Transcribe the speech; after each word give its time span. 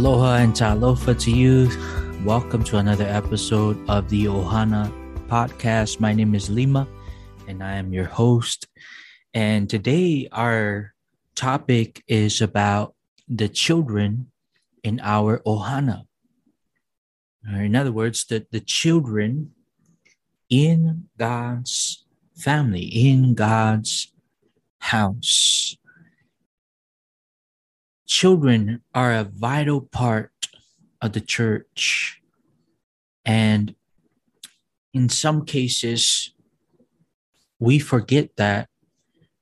Aloha 0.00 0.36
and 0.36 0.54
talofa 0.54 1.12
to 1.20 1.30
you. 1.30 1.68
Welcome 2.24 2.64
to 2.64 2.78
another 2.78 3.04
episode 3.04 3.76
of 3.86 4.08
the 4.08 4.24
Ohana 4.32 4.88
podcast. 5.28 6.00
My 6.00 6.14
name 6.14 6.34
is 6.34 6.48
Lima 6.48 6.88
and 7.46 7.62
I 7.62 7.74
am 7.74 7.92
your 7.92 8.06
host. 8.06 8.66
And 9.34 9.68
today 9.68 10.26
our 10.32 10.94
topic 11.34 12.02
is 12.08 12.40
about 12.40 12.94
the 13.28 13.46
children 13.46 14.32
in 14.82 15.00
our 15.04 15.40
Ohana. 15.40 16.06
In 17.44 17.76
other 17.76 17.92
words, 17.92 18.24
the, 18.24 18.46
the 18.50 18.60
children 18.60 19.52
in 20.48 21.10
God's 21.18 22.06
family, 22.34 22.84
in 22.84 23.34
God's 23.34 24.10
house 24.78 25.76
children 28.10 28.82
are 28.92 29.14
a 29.14 29.22
vital 29.22 29.80
part 29.80 30.34
of 31.00 31.12
the 31.12 31.20
church. 31.20 32.20
And 33.24 33.76
in 34.92 35.08
some 35.08 35.46
cases, 35.46 36.34
we 37.60 37.78
forget 37.78 38.34
that 38.36 38.68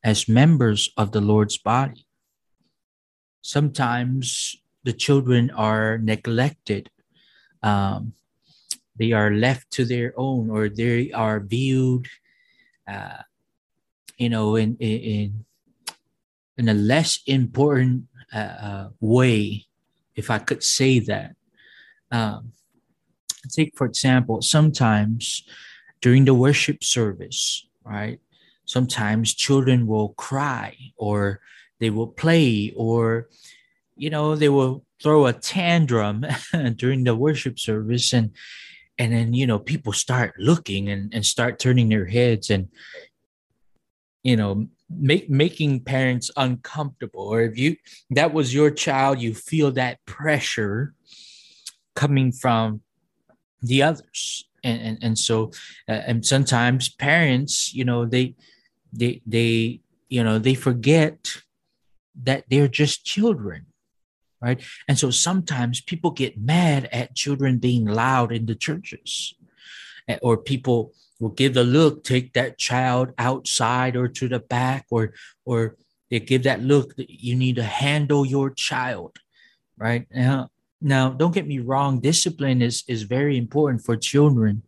as 0.05 0.29
members 0.29 0.91
of 0.99 1.13
the 1.13 1.23
Lord's 1.23 1.57
body. 1.57 2.05
Sometimes 3.41 4.55
the 4.85 4.93
children 4.93 5.51
are 5.51 5.97
neglected. 5.97 6.91
Um, 7.63 8.13
they 8.97 9.13
are 9.13 9.33
left 9.33 9.71
to 9.81 9.87
their 9.87 10.13
own, 10.17 10.51
or 10.51 10.69
they 10.69 11.11
are 11.13 11.41
viewed, 11.41 12.07
uh, 12.87 13.25
you 14.19 14.29
know, 14.29 14.57
in 14.57 14.77
in 14.77 15.47
in 16.59 16.69
a 16.69 16.75
less 16.75 17.21
important 17.27 18.05
uh, 18.33 18.89
way, 19.01 19.67
if 20.17 20.31
I 20.31 20.39
could 20.39 20.63
say 20.63 20.99
that. 21.01 21.35
Um, 22.11 22.53
take, 23.51 23.77
for 23.77 23.87
example, 23.87 24.43
sometimes 24.43 25.45
during 26.01 26.25
the 26.25 26.35
worship 26.35 26.85
service, 26.85 27.67
right? 27.85 28.21
Sometimes 28.65 29.35
children 29.35 29.87
will 29.87 30.11
cry 30.11 30.77
or 30.97 31.41
they 31.81 31.91
will 31.91 32.09
play 32.09 32.73
or, 32.77 33.29
you 33.97 34.11
know, 34.11 34.37
they 34.37 34.49
will 34.49 34.85
throw 35.03 35.27
a 35.27 35.33
tantrum 35.33 36.27
during 36.77 37.05
the 37.05 37.15
worship 37.15 37.59
service 37.59 38.13
and 38.13 38.33
and 38.99 39.13
then 39.13 39.33
you 39.33 39.47
know 39.47 39.59
people 39.59 39.93
start 39.93 40.35
looking 40.39 40.89
and, 40.89 41.15
and 41.15 41.25
start 41.25 41.59
turning 41.59 41.89
their 41.89 42.07
heads 42.07 42.51
and 42.51 42.69
you 44.23 44.37
know 44.37 44.67
make 44.91 45.29
making 45.29 45.81
parents 45.81 46.31
uncomfortable 46.37 47.29
or 47.29 47.43
if 47.43 47.59
you 47.59 47.77
that 48.11 48.33
was 48.33 48.55
your 48.55 48.71
child 48.71 49.21
you 49.21 49.35
feel 49.35 49.71
that 49.71 50.03
pressure 50.07 50.95
coming 51.95 52.33
from 52.33 52.81
the 53.61 53.83
others. 53.83 54.45
And 54.65 54.81
and, 54.81 54.99
and 55.03 55.19
so 55.19 55.53
uh, 55.89 56.03
and 56.07 56.25
sometimes 56.27 56.89
parents 56.89 57.75
you 57.75 57.85
know 57.85 58.07
they 58.07 58.35
they 58.93 59.23
they 59.27 59.81
you 60.09 60.25
know 60.25 60.39
they 60.39 60.55
forget 60.55 61.43
that 62.23 62.45
they're 62.51 62.69
just 62.69 63.05
children 63.05 63.67
right? 64.41 64.63
And 64.87 64.97
so 64.97 65.11
sometimes 65.11 65.81
people 65.81 66.13
get 66.13 66.39
mad 66.39 66.89
at 66.93 67.17
children 67.17 67.59
being 67.59 67.85
loud 67.85 68.31
in 68.31 68.47
the 68.47 68.55
churches 68.55 69.35
or 70.23 70.37
people 70.37 70.93
will 71.21 71.31
give 71.31 71.55
the 71.55 71.65
look, 71.65 72.05
take 72.05 72.33
that 72.35 72.59
child 72.59 73.13
outside 73.19 73.97
or 73.97 74.09
to 74.09 74.29
the 74.29 74.39
back, 74.39 74.87
or 74.91 75.13
or 75.45 75.77
they 76.11 76.21
give 76.21 76.45
that 76.45 76.63
look 76.63 76.97
that 76.97 77.11
you 77.11 77.35
need 77.35 77.57
to 77.57 77.65
handle 77.65 78.25
your 78.25 78.51
child, 78.51 79.19
right? 79.77 80.07
Now, 80.11 80.51
now 80.81 81.11
don't 81.11 81.35
get 81.35 81.47
me 81.47 81.59
wrong, 81.59 82.01
discipline 82.01 82.63
is 82.63 82.85
is 82.89 83.03
very 83.03 83.37
important 83.37 83.85
for 83.85 83.97
children. 83.97 84.63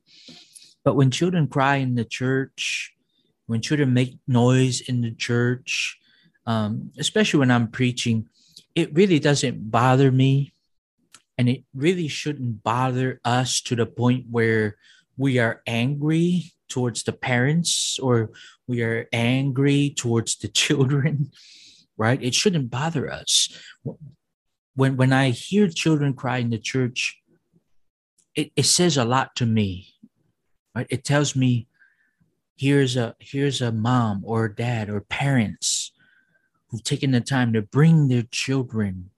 But 0.84 0.96
when 0.96 1.10
children 1.10 1.46
cry 1.46 1.76
in 1.76 1.94
the 1.94 2.04
church, 2.04 2.92
when 3.46 3.60
children 3.60 3.92
make 3.92 4.16
noise 4.26 4.80
in 4.80 5.02
the 5.02 5.10
church, 5.10 5.98
um, 6.46 6.90
especially 6.98 7.40
when 7.40 7.50
I'm 7.50 7.68
preaching, 7.68 8.28
it 8.74 8.94
really 8.94 9.18
doesn't 9.18 9.70
bother 9.70 10.10
me. 10.10 10.52
And 11.36 11.48
it 11.48 11.64
really 11.74 12.08
shouldn't 12.08 12.62
bother 12.62 13.20
us 13.24 13.60
to 13.62 13.76
the 13.76 13.86
point 13.86 14.26
where 14.30 14.76
we 15.20 15.38
are 15.38 15.62
angry 15.66 16.52
towards 16.70 17.02
the 17.02 17.12
parents 17.12 17.98
or 17.98 18.30
we 18.66 18.82
are 18.82 19.06
angry 19.12 19.92
towards 19.96 20.36
the 20.38 20.48
children 20.62 21.30
right? 22.00 22.22
It 22.22 22.34
shouldn't 22.34 22.70
bother 22.70 23.12
us. 23.12 23.54
When 24.74 24.96
when 24.96 25.12
i 25.12 25.30
hear 25.30 25.68
children 25.68 26.14
cry 26.14 26.38
in 26.38 26.48
the 26.48 26.58
church 26.72 27.20
it, 28.34 28.52
it 28.56 28.64
says 28.64 28.96
a 28.96 29.04
lot 29.04 29.36
to 29.36 29.44
me 29.44 29.94
right? 30.74 30.86
It 30.88 31.04
tells 31.04 31.36
me 31.36 31.68
here's 32.56 32.96
a 32.96 33.14
here's 33.18 33.60
a 33.60 33.72
mom 33.72 34.22
or 34.24 34.48
dad 34.48 34.88
or 34.88 35.00
parents 35.02 35.92
who've 36.68 36.84
taken 36.84 37.10
the 37.10 37.20
time 37.20 37.52
to 37.52 37.60
bring 37.60 38.08
their 38.08 38.26
children 38.30 39.10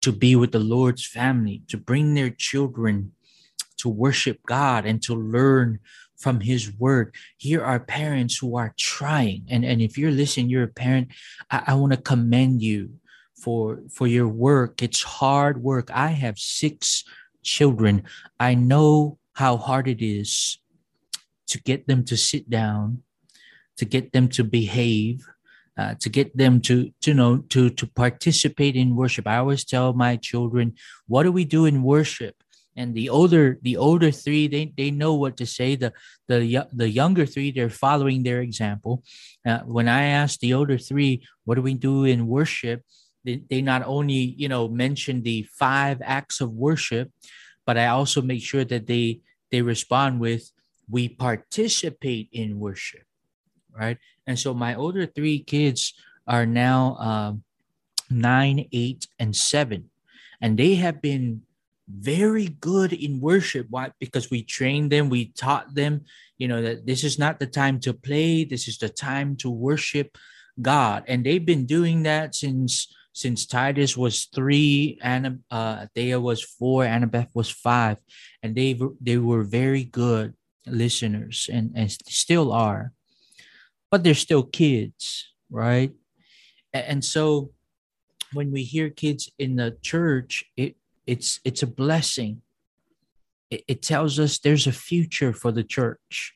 to 0.00 0.12
be 0.12 0.36
with 0.36 0.52
the 0.52 0.66
lord's 0.74 1.04
family 1.04 1.62
to 1.66 1.76
bring 1.76 2.14
their 2.14 2.30
children 2.30 3.12
to 3.78 3.88
worship 3.88 4.38
God 4.46 4.86
and 4.86 5.02
to 5.02 5.14
learn 5.14 5.80
from 6.16 6.40
his 6.40 6.72
word. 6.78 7.14
Here 7.36 7.62
are 7.64 7.78
parents 7.78 8.36
who 8.36 8.56
are 8.56 8.74
trying. 8.76 9.44
And, 9.48 9.64
and 9.64 9.80
if 9.80 9.96
you're 9.96 10.10
listening, 10.10 10.50
you're 10.50 10.64
a 10.64 10.68
parent, 10.68 11.08
I, 11.50 11.62
I 11.68 11.74
want 11.74 11.92
to 11.92 11.98
commend 11.98 12.60
you 12.62 12.90
for 13.40 13.80
for 13.88 14.06
your 14.06 14.28
work. 14.28 14.82
It's 14.82 15.02
hard 15.02 15.62
work. 15.62 15.90
I 15.92 16.08
have 16.08 16.38
six 16.38 17.04
children. 17.42 18.02
I 18.40 18.54
know 18.54 19.18
how 19.34 19.56
hard 19.56 19.86
it 19.86 20.04
is 20.04 20.58
to 21.46 21.60
get 21.62 21.86
them 21.86 22.04
to 22.04 22.16
sit 22.16 22.50
down, 22.50 23.02
to 23.76 23.84
get 23.84 24.12
them 24.12 24.28
to 24.28 24.42
behave, 24.44 25.24
uh, 25.78 25.94
to 26.00 26.08
get 26.08 26.36
them 26.36 26.60
to, 26.62 26.92
to 27.02 27.14
know 27.14 27.38
to 27.48 27.70
to 27.70 27.86
participate 27.86 28.74
in 28.74 28.96
worship. 28.96 29.26
I 29.28 29.38
always 29.38 29.64
tell 29.64 29.92
my 29.92 30.16
children, 30.16 30.74
what 31.06 31.22
do 31.22 31.30
we 31.30 31.44
do 31.44 31.64
in 31.64 31.84
worship? 31.84 32.34
And 32.78 32.94
the 32.94 33.08
older 33.10 33.58
the 33.62 33.76
older 33.76 34.10
three 34.10 34.46
they, 34.46 34.72
they 34.76 34.90
know 34.90 35.14
what 35.14 35.36
to 35.38 35.46
say. 35.46 35.76
The 35.76 35.92
the 36.28 36.66
the 36.72 36.88
younger 36.88 37.26
three 37.26 37.50
they're 37.50 37.70
following 37.86 38.22
their 38.22 38.40
example. 38.40 39.02
Uh, 39.46 39.60
when 39.66 39.88
i 39.88 40.04
ask 40.04 40.40
the 40.40 40.54
older 40.54 40.78
three 40.78 41.22
what 41.44 41.56
do 41.56 41.62
we 41.62 41.74
do 41.74 42.04
in 42.04 42.26
worship? 42.26 42.82
they, 43.24 43.42
they 43.50 43.60
not 43.60 43.82
only 43.84 44.22
you 44.38 44.48
know 44.48 44.68
mention 44.68 45.22
the 45.22 45.42
five 45.50 45.98
acts 46.04 46.40
of 46.40 46.52
worship 46.52 47.10
but 47.66 47.76
i 47.76 47.86
also 47.86 48.22
make 48.22 48.42
sure 48.42 48.64
that 48.64 48.86
they 48.86 49.18
they 49.50 49.60
respond 49.60 50.20
with 50.20 50.52
we 50.88 51.08
participate 51.08 52.28
in 52.32 52.60
worship 52.60 53.08
right? 53.78 53.98
And 54.26 54.38
so 54.38 54.52
my 54.52 54.74
older 54.74 55.06
three 55.06 55.38
kids 55.38 55.94
are 56.26 56.44
now 56.44 56.96
um, 56.96 57.44
nine 58.10 58.66
eight 58.72 59.06
and 59.18 59.34
seven. 59.34 59.90
And 60.40 60.58
they 60.58 60.74
have 60.76 61.00
been 61.00 61.42
very 61.88 62.48
good 62.60 62.92
in 62.92 63.20
worship. 63.20 63.66
Why? 63.70 63.92
Because 63.98 64.30
we 64.30 64.42
trained 64.42 64.92
them, 64.92 65.08
we 65.08 65.32
taught 65.32 65.74
them, 65.74 66.04
you 66.36 66.48
know, 66.48 66.60
that 66.62 66.86
this 66.86 67.02
is 67.02 67.18
not 67.18 67.38
the 67.38 67.46
time 67.46 67.80
to 67.80 67.92
play, 67.94 68.44
this 68.44 68.68
is 68.68 68.78
the 68.78 68.88
time 68.88 69.36
to 69.36 69.50
worship 69.50 70.18
God. 70.60 71.04
And 71.08 71.24
they've 71.24 71.44
been 71.44 71.66
doing 71.66 72.02
that 72.04 72.34
since 72.34 72.92
since 73.14 73.46
Titus 73.46 73.96
was 73.96 74.26
three, 74.26 74.96
and 75.02 75.40
uh, 75.50 75.86
Thea 75.92 76.20
was 76.20 76.40
four, 76.40 76.84
Annabeth 76.84 77.26
was 77.34 77.50
five, 77.50 77.98
and 78.42 78.54
they 78.54 78.78
they 79.00 79.18
were 79.18 79.42
very 79.42 79.82
good 79.82 80.34
listeners 80.66 81.48
and, 81.52 81.72
and 81.74 81.90
still 81.90 82.52
are, 82.52 82.92
but 83.90 84.04
they're 84.04 84.14
still 84.14 84.44
kids, 84.44 85.32
right? 85.50 85.92
And 86.72 87.04
so 87.04 87.50
when 88.32 88.52
we 88.52 88.62
hear 88.62 88.90
kids 88.90 89.30
in 89.38 89.56
the 89.56 89.76
church, 89.82 90.44
it 90.56 90.76
it's 91.08 91.40
it's 91.44 91.62
a 91.62 91.66
blessing 91.66 92.42
it, 93.50 93.62
it 93.66 93.82
tells 93.82 94.18
us 94.18 94.38
there's 94.38 94.66
a 94.66 94.72
future 94.72 95.32
for 95.32 95.50
the 95.50 95.64
church 95.64 96.34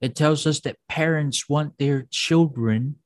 it 0.00 0.14
tells 0.14 0.46
us 0.46 0.60
that 0.60 0.76
parents 0.88 1.48
want 1.48 1.78
their 1.78 2.06
children 2.10 2.96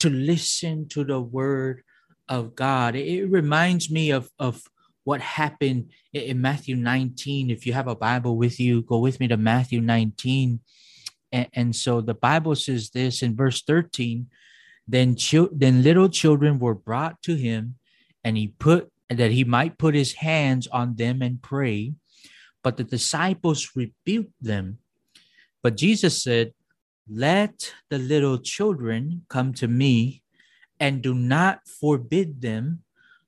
to 0.00 0.08
listen 0.08 0.88
to 0.88 1.04
the 1.04 1.20
word 1.20 1.82
of 2.28 2.54
god 2.54 2.96
it, 2.96 3.26
reminds 3.30 3.90
me 3.90 4.10
of 4.10 4.30
of 4.38 4.62
what 5.04 5.20
happened 5.20 5.88
in 6.12 6.40
Matthew 6.40 6.74
19. 6.74 7.48
If 7.48 7.64
you 7.64 7.72
have 7.74 7.86
a 7.86 7.94
Bible 7.94 8.36
with 8.36 8.58
you, 8.58 8.82
go 8.82 8.98
with 8.98 9.20
me 9.20 9.28
to 9.28 9.36
Matthew 9.36 9.80
19. 9.80 10.58
And, 11.30 11.46
and 11.52 11.76
so 11.76 12.00
the 12.00 12.12
Bible 12.12 12.56
says 12.56 12.90
this 12.90 13.22
in 13.22 13.36
verse 13.36 13.62
13 13.62 14.26
then, 14.88 15.16
chil- 15.16 15.48
then 15.52 15.82
little 15.82 16.08
children 16.08 16.58
were 16.58 16.74
brought 16.74 17.22
to 17.22 17.34
him, 17.34 17.76
and 18.22 18.36
he 18.36 18.48
put 18.48 18.90
and 19.08 19.18
that 19.18 19.30
he 19.30 19.44
might 19.44 19.78
put 19.78 19.94
his 19.94 20.14
hands 20.14 20.66
on 20.68 20.96
them 20.96 21.22
and 21.22 21.42
pray. 21.42 21.94
But 22.62 22.76
the 22.76 22.84
disciples 22.84 23.70
rebuked 23.76 24.34
them. 24.40 24.78
But 25.62 25.76
Jesus 25.76 26.22
said, 26.22 26.52
Let 27.08 27.72
the 27.88 27.98
little 27.98 28.38
children 28.38 29.22
come 29.28 29.52
to 29.54 29.68
me 29.68 30.22
and 30.80 31.02
do 31.02 31.14
not 31.14 31.66
forbid 31.68 32.42
them, 32.42 32.82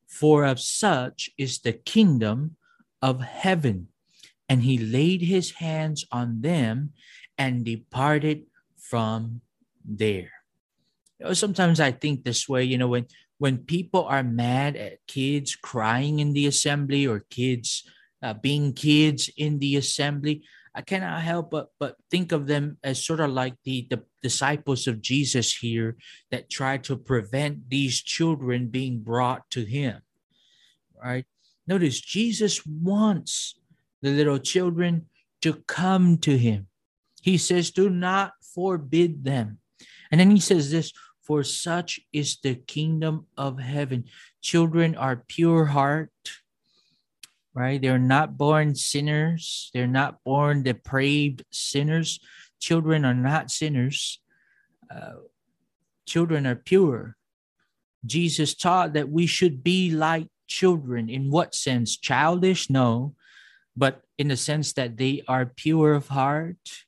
For 0.07 0.45
of 0.45 0.59
such 0.59 1.31
is 1.39 1.61
the 1.61 1.73
kingdom 1.73 2.57
of 3.01 3.21
heaven. 3.23 3.89
And 4.49 4.63
he 4.63 4.79
laid 4.79 5.21
his 5.21 5.53
hands 5.53 6.05
on 6.11 6.41
them 6.41 6.93
and 7.37 7.65
departed 7.65 8.47
from 8.77 9.43
there. 9.85 10.33
You 11.21 11.27
know, 11.27 11.33
sometimes 11.33 11.81
I 11.81 11.93
think 11.93 12.25
this 12.25 12.49
way, 12.49 12.65
you 12.65 12.79
know, 12.79 12.89
when 12.89 13.07
when 13.39 13.59
people 13.59 14.05
are 14.05 14.23
mad 14.23 14.77
at 14.77 15.07
kids 15.07 15.57
crying 15.57 16.19
in 16.19 16.33
the 16.33 16.47
assembly 16.47 17.07
or 17.07 17.21
kids 17.31 17.89
uh, 18.23 18.35
being 18.35 18.73
kids 18.73 19.31
in 19.37 19.61
the 19.61 19.77
assembly, 19.77 20.43
I 20.75 20.83
cannot 20.83 21.23
help 21.23 21.51
but 21.51 21.69
but 21.79 21.97
think 22.11 22.33
of 22.33 22.47
them 22.47 22.79
as 22.85 23.05
sort 23.05 23.21
of 23.21 23.31
like 23.31 23.55
the, 23.65 23.87
the 23.91 24.03
disciples 24.23 24.87
of 24.87 25.01
Jesus 25.01 25.57
here 25.57 25.97
that 26.31 26.51
tried 26.51 26.85
to 26.85 26.97
prevent 26.97 27.71
these 27.71 28.01
children 28.03 28.69
being 28.69 29.01
brought 29.01 29.49
to 29.51 29.65
him. 29.65 30.03
Right? 31.03 31.27
Notice 31.67 32.01
Jesus 32.01 32.65
wants 32.67 33.59
the 34.03 34.11
little 34.11 34.39
children 34.39 35.07
to 35.43 35.55
come 35.67 36.19
to 36.19 36.37
him. 36.37 36.67
He 37.23 37.39
says, 37.39 37.71
Do 37.71 37.91
not 37.91 38.33
forbid 38.55 39.25
them. 39.25 39.59
And 40.11 40.21
then 40.21 40.31
he 40.31 40.41
says 40.41 40.71
this 40.71 40.93
for 41.29 41.45
such 41.45 42.01
is 42.11 42.39
the 42.43 42.55
kingdom 42.55 43.27
of 43.37 43.61
heaven. 43.61 44.05
Children 44.41 44.97
are 44.97 45.25
pure 45.29 45.67
heart, 45.67 46.11
right? 47.53 47.81
They're 47.81 47.99
not 47.99 48.39
born 48.39 48.75
sinners, 48.75 49.71
they're 49.75 49.87
not 49.87 50.25
born 50.25 50.63
depraved 50.63 51.45
sinners. 51.53 52.19
Children 52.59 53.05
are 53.05 53.15
not 53.15 53.53
sinners. 53.53 54.21
Uh, 54.91 55.29
children 56.07 56.47
are 56.47 56.57
pure. 56.57 57.17
Jesus 58.07 58.55
taught 58.55 58.95
that 58.95 59.11
we 59.11 59.27
should 59.27 59.63
be 59.63 59.91
like 59.91 60.27
children. 60.49 61.09
In 61.11 61.31
what 61.31 61.55
sense? 61.55 61.99
Childish? 61.99 62.71
No, 62.71 63.15
but 63.77 64.03
in 64.17 64.29
the 64.29 64.37
sense 64.37 64.73
that 64.73 64.97
they 64.97 65.23
are 65.29 65.47
pure 65.47 65.93
of 65.93 66.09
heart. 66.09 66.88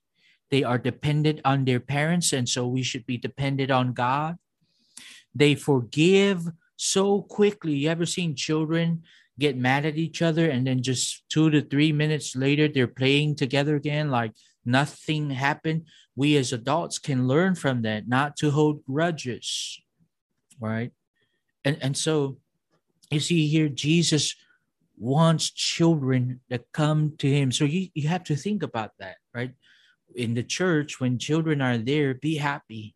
They 0.51 0.65
are 0.65 0.79
dependent 0.79 1.41
on 1.45 1.65
their 1.65 1.81
parents, 1.81 2.33
and 2.33 2.49
so 2.49 2.67
we 2.67 2.83
should 2.83 3.07
be 3.07 3.17
dependent 3.17 3.71
on 3.71 3.93
God. 3.93 4.37
They 5.35 5.55
forgive 5.55 6.49
so 6.77 7.23
quickly. 7.23 7.75
You 7.75 7.91
ever 7.91 8.07
seen 8.07 8.35
children 8.35 9.03
get 9.41 9.57
mad 9.57 9.87
at 9.87 9.97
each 9.97 10.23
other 10.23 10.51
and 10.51 10.67
then 10.67 10.83
just 10.83 11.25
two 11.31 11.51
to 11.51 11.63
three 11.63 11.93
minutes 11.93 12.37
later 12.37 12.69
they're 12.69 12.87
playing 12.87 13.35
together 13.35 13.75
again 13.75 14.11
like 14.11 14.33
nothing 14.65 15.31
happened 15.31 15.83
we 16.15 16.37
as 16.37 16.53
adults 16.53 16.99
can 16.99 17.27
learn 17.27 17.55
from 17.55 17.81
that 17.83 18.07
not 18.07 18.37
to 18.37 18.51
hold 18.51 18.85
grudges 18.85 19.81
right 20.61 20.93
and 21.65 21.79
and 21.81 21.97
so 21.97 22.37
you 23.11 23.19
see 23.19 23.49
here 23.49 23.69
jesus 23.69 24.37
wants 24.99 25.51
children 25.51 26.41
to 26.51 26.59
come 26.75 27.17
to 27.17 27.27
him 27.27 27.51
so 27.51 27.65
you, 27.65 27.89
you 27.95 28.07
have 28.09 28.23
to 28.23 28.37
think 28.37 28.63
about 28.63 28.93
that 28.99 29.17
right 29.35 29.53
in 30.15 30.35
the 30.35 30.43
church 30.43 31.01
when 31.01 31.19
children 31.19 31.61
are 31.61 31.79
there 31.79 32.15
be 32.15 32.37
happy 32.37 32.95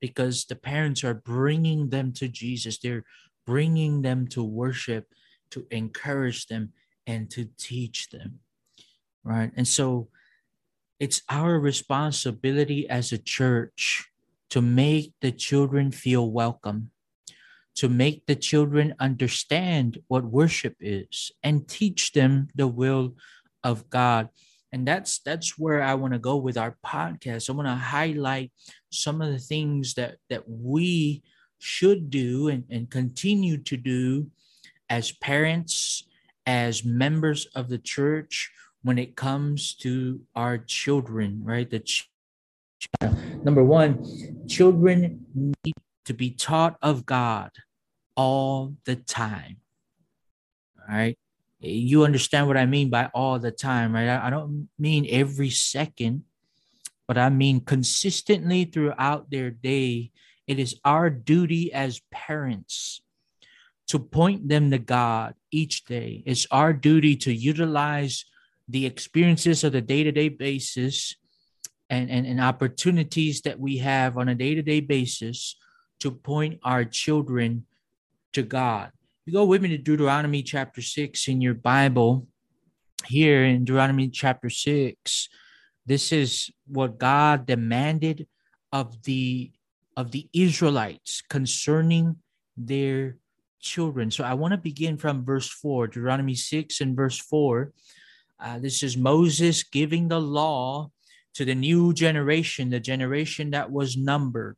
because 0.00 0.44
the 0.44 0.56
parents 0.56 1.04
are 1.04 1.14
bringing 1.14 1.90
them 1.90 2.12
to 2.12 2.28
jesus. 2.28 2.78
They're 2.78 3.04
bringing 3.46 4.02
them 4.02 4.26
to 4.28 4.42
worship 4.42 5.06
to 5.50 5.66
encourage 5.70 6.46
them 6.46 6.72
and 7.06 7.30
to 7.30 7.48
teach 7.58 8.08
them 8.10 8.40
right? 9.24 9.50
And 9.56 9.68
so 9.68 10.08
it's 10.98 11.22
our 11.28 11.58
responsibility 11.58 12.88
as 12.88 13.12
a 13.12 13.18
church 13.18 14.08
to 14.50 14.60
make 14.60 15.12
the 15.20 15.32
children 15.32 15.90
feel 15.90 16.30
welcome 16.30 16.90
to 17.76 17.88
make 17.88 18.26
the 18.26 18.34
children 18.34 18.94
understand 18.98 19.98
what 20.08 20.24
worship 20.24 20.76
is 20.80 21.30
and 21.42 21.68
teach 21.68 22.12
them 22.12 22.48
the 22.54 22.66
will 22.66 23.14
of 23.62 23.88
god 23.88 24.28
and 24.72 24.86
that's 24.86 25.18
that's 25.20 25.58
where 25.58 25.82
i 25.82 25.94
want 25.94 26.12
to 26.12 26.18
go 26.18 26.36
with 26.36 26.56
our 26.56 26.76
podcast 26.84 27.50
i 27.50 27.52
want 27.52 27.68
to 27.68 27.74
highlight 27.74 28.52
some 28.90 29.20
of 29.20 29.32
the 29.32 29.38
things 29.38 29.94
that 29.94 30.16
that 30.28 30.42
we 30.48 31.22
should 31.60 32.10
do 32.10 32.48
and, 32.48 32.64
and 32.70 32.90
continue 32.90 33.58
to 33.58 33.76
do 33.76 34.26
as 34.88 35.12
parents, 35.12 36.04
as 36.46 36.84
members 36.84 37.46
of 37.54 37.68
the 37.68 37.78
church, 37.78 38.50
when 38.82 38.98
it 38.98 39.14
comes 39.14 39.74
to 39.74 40.20
our 40.34 40.58
children, 40.58 41.40
right? 41.44 41.70
The 41.70 41.80
ch- 41.80 42.10
number 43.44 43.62
one, 43.62 44.46
children 44.48 45.24
need 45.34 45.74
to 46.06 46.14
be 46.14 46.30
taught 46.30 46.76
of 46.82 47.04
God 47.04 47.50
all 48.16 48.74
the 48.84 48.96
time. 48.96 49.58
All 50.80 50.96
right. 50.96 51.18
You 51.60 52.04
understand 52.04 52.46
what 52.46 52.56
I 52.56 52.66
mean 52.66 52.88
by 52.88 53.10
all 53.12 53.38
the 53.38 53.50
time, 53.50 53.94
right? 53.94 54.08
I 54.08 54.30
don't 54.30 54.68
mean 54.78 55.06
every 55.10 55.50
second, 55.50 56.24
but 57.06 57.18
I 57.18 57.28
mean 57.28 57.60
consistently 57.60 58.64
throughout 58.64 59.30
their 59.30 59.50
day. 59.50 60.10
It 60.46 60.58
is 60.58 60.80
our 60.84 61.10
duty 61.10 61.72
as 61.72 62.00
parents 62.10 63.02
to 63.88 63.98
point 63.98 64.48
them 64.48 64.70
to 64.70 64.78
God 64.78 65.34
each 65.50 65.84
day. 65.84 66.22
It's 66.24 66.46
our 66.50 66.72
duty 66.72 67.14
to 67.16 67.32
utilize 67.32 68.24
the 68.68 68.86
experiences 68.86 69.64
of 69.64 69.72
the 69.72 69.80
day 69.80 70.04
to 70.04 70.12
day 70.12 70.28
basis 70.28 71.16
and, 71.90 72.08
and, 72.08 72.26
and 72.26 72.40
opportunities 72.40 73.42
that 73.42 73.58
we 73.58 73.78
have 73.78 74.16
on 74.16 74.28
a 74.28 74.34
day 74.34 74.54
to 74.54 74.62
day 74.62 74.80
basis 74.80 75.56
to 75.98 76.10
point 76.10 76.60
our 76.62 76.84
children 76.84 77.66
to 78.32 78.42
God. 78.42 78.92
You 79.26 79.34
go 79.34 79.44
with 79.44 79.60
me 79.60 79.68
to 79.68 79.78
Deuteronomy 79.78 80.42
chapter 80.42 80.80
6 80.80 81.28
in 81.28 81.42
your 81.42 81.52
Bible. 81.52 82.26
Here 83.06 83.44
in 83.44 83.64
Deuteronomy 83.64 84.08
chapter 84.08 84.48
6, 84.48 85.28
this 85.84 86.10
is 86.10 86.50
what 86.66 86.98
God 86.98 87.44
demanded 87.44 88.26
of 88.72 89.02
the 89.02 89.52
of 89.94 90.10
the 90.12 90.26
Israelites 90.32 91.22
concerning 91.28 92.16
their 92.56 93.18
children. 93.60 94.10
So 94.10 94.24
I 94.24 94.32
want 94.32 94.52
to 94.52 94.58
begin 94.58 94.96
from 94.96 95.24
verse 95.24 95.50
4, 95.50 95.88
Deuteronomy 95.88 96.34
6 96.34 96.80
and 96.80 96.96
verse 96.96 97.18
4. 97.18 97.72
Uh, 98.40 98.58
this 98.58 98.82
is 98.82 98.96
Moses 98.96 99.62
giving 99.64 100.08
the 100.08 100.20
law 100.20 100.90
to 101.34 101.44
the 101.44 101.54
new 101.54 101.92
generation, 101.92 102.70
the 102.70 102.80
generation 102.80 103.50
that 103.50 103.70
was 103.70 103.98
numbered, 103.98 104.56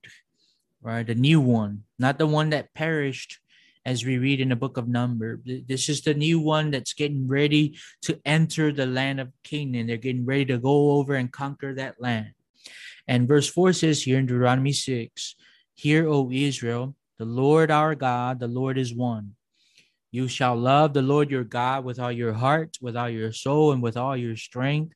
right? 0.80 1.04
The 1.04 1.16
new 1.16 1.40
one, 1.40 1.82
not 1.98 2.18
the 2.18 2.28
one 2.28 2.50
that 2.50 2.74
perished, 2.74 3.41
as 3.84 4.04
we 4.04 4.18
read 4.18 4.40
in 4.40 4.50
the 4.50 4.56
book 4.56 4.76
of 4.76 4.88
Number. 4.88 5.40
This 5.44 5.88
is 5.88 6.02
the 6.02 6.14
new 6.14 6.38
one 6.40 6.70
that's 6.70 6.92
getting 6.92 7.26
ready 7.26 7.78
to 8.02 8.20
enter 8.24 8.72
the 8.72 8.86
land 8.86 9.20
of 9.20 9.32
Canaan. 9.42 9.86
They're 9.86 9.96
getting 9.96 10.24
ready 10.24 10.46
to 10.46 10.58
go 10.58 10.92
over 10.92 11.14
and 11.14 11.32
conquer 11.32 11.74
that 11.74 12.00
land. 12.00 12.32
And 13.08 13.26
verse 13.26 13.48
4 13.48 13.72
says 13.72 14.02
here 14.02 14.18
in 14.18 14.26
Deuteronomy 14.26 14.72
6 14.72 15.34
Hear, 15.74 16.08
O 16.08 16.30
Israel, 16.30 16.94
the 17.18 17.24
Lord 17.24 17.70
our 17.70 17.94
God, 17.94 18.38
the 18.38 18.48
Lord 18.48 18.78
is 18.78 18.94
one. 18.94 19.34
You 20.12 20.28
shall 20.28 20.56
love 20.56 20.92
the 20.92 21.02
Lord 21.02 21.30
your 21.30 21.44
God 21.44 21.84
with 21.84 21.98
all 21.98 22.12
your 22.12 22.34
heart, 22.34 22.76
with 22.80 22.96
all 22.96 23.08
your 23.08 23.32
soul, 23.32 23.72
and 23.72 23.82
with 23.82 23.96
all 23.96 24.16
your 24.16 24.36
strength. 24.36 24.94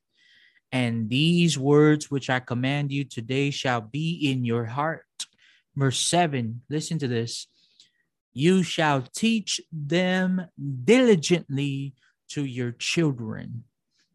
And 0.71 1.09
these 1.09 1.57
words 1.57 2.11
which 2.11 2.29
I 2.29 2.39
command 2.39 2.91
you 2.91 3.03
today 3.03 3.49
shall 3.49 3.81
be 3.81 4.31
in 4.31 4.45
your 4.45 4.65
heart. 4.65 5.05
Verse 5.75 5.99
7, 5.99 6.61
listen 6.69 6.99
to 6.99 7.07
this. 7.07 7.47
You 8.37 8.61
shall 8.61 9.01
teach 9.01 9.59
them 9.71 10.45
diligently 10.83 11.95
to 12.29 12.45
your 12.45 12.71
children. 12.71 13.63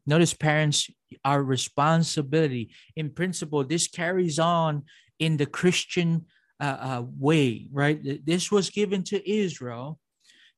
Notice, 0.07 0.33
parents, 0.33 0.89
our 1.25 1.43
responsibility. 1.43 2.71
In 2.95 3.11
principle, 3.11 3.65
this 3.65 3.89
carries 3.89 4.39
on 4.39 4.85
in 5.19 5.39
the 5.39 5.47
Christian 5.47 6.27
uh, 6.61 6.79
uh, 6.81 7.03
way, 7.19 7.67
right? 7.73 7.99
This 8.25 8.53
was 8.53 8.71
given 8.71 9.03
to 9.11 9.29
Israel, 9.29 9.99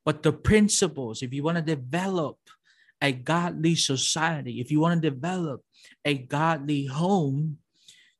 but 0.05 0.23
the 0.23 0.35
principles, 0.35 1.23
if 1.23 1.33
you 1.33 1.43
want 1.43 1.57
to 1.57 1.77
develop 1.77 2.37
a 3.01 3.13
godly 3.13 3.77
society, 3.77 4.61
if 4.61 4.71
you 4.71 4.81
want 4.81 5.01
to 5.01 5.11
develop 5.11 5.63
a 6.05 6.13
godly 6.13 6.85
home, 6.85 7.57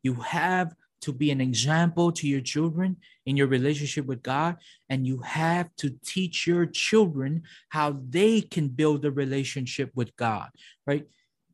you 0.03 0.15
have 0.15 0.75
to 1.05 1.13
be 1.13 1.31
an 1.31 1.41
example 1.41 2.11
to 2.13 2.27
your 2.27 2.41
children 2.41 2.97
in 3.27 3.37
your 3.37 3.47
relationship 3.47 4.07
with 4.07 4.23
God, 4.23 4.57
and 4.89 5.07
you 5.07 5.19
have 5.21 5.69
to 5.77 5.91
teach 6.05 6.47
your 6.47 6.67
children 6.67 7.43
how 7.69 8.01
they 8.09 8.41
can 8.41 8.69
build 8.69 9.05
a 9.05 9.11
relationship 9.11 9.91
with 9.95 10.17
God, 10.17 10.49
right? 10.87 11.07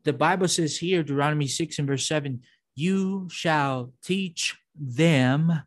The 0.04 0.12
Bible 0.12 0.48
says 0.48 0.78
here, 0.78 1.02
Deuteronomy 1.02 1.46
6 1.46 1.78
and 1.78 1.88
verse 1.88 2.06
7, 2.06 2.40
you 2.74 3.28
shall 3.30 3.92
teach 4.02 4.56
them 4.74 5.62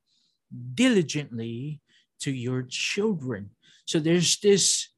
diligently 0.73 1.81
to 2.21 2.31
your 2.31 2.63
children. 2.63 3.51
So 3.85 3.99
there's 3.99 4.39
this 4.39 4.89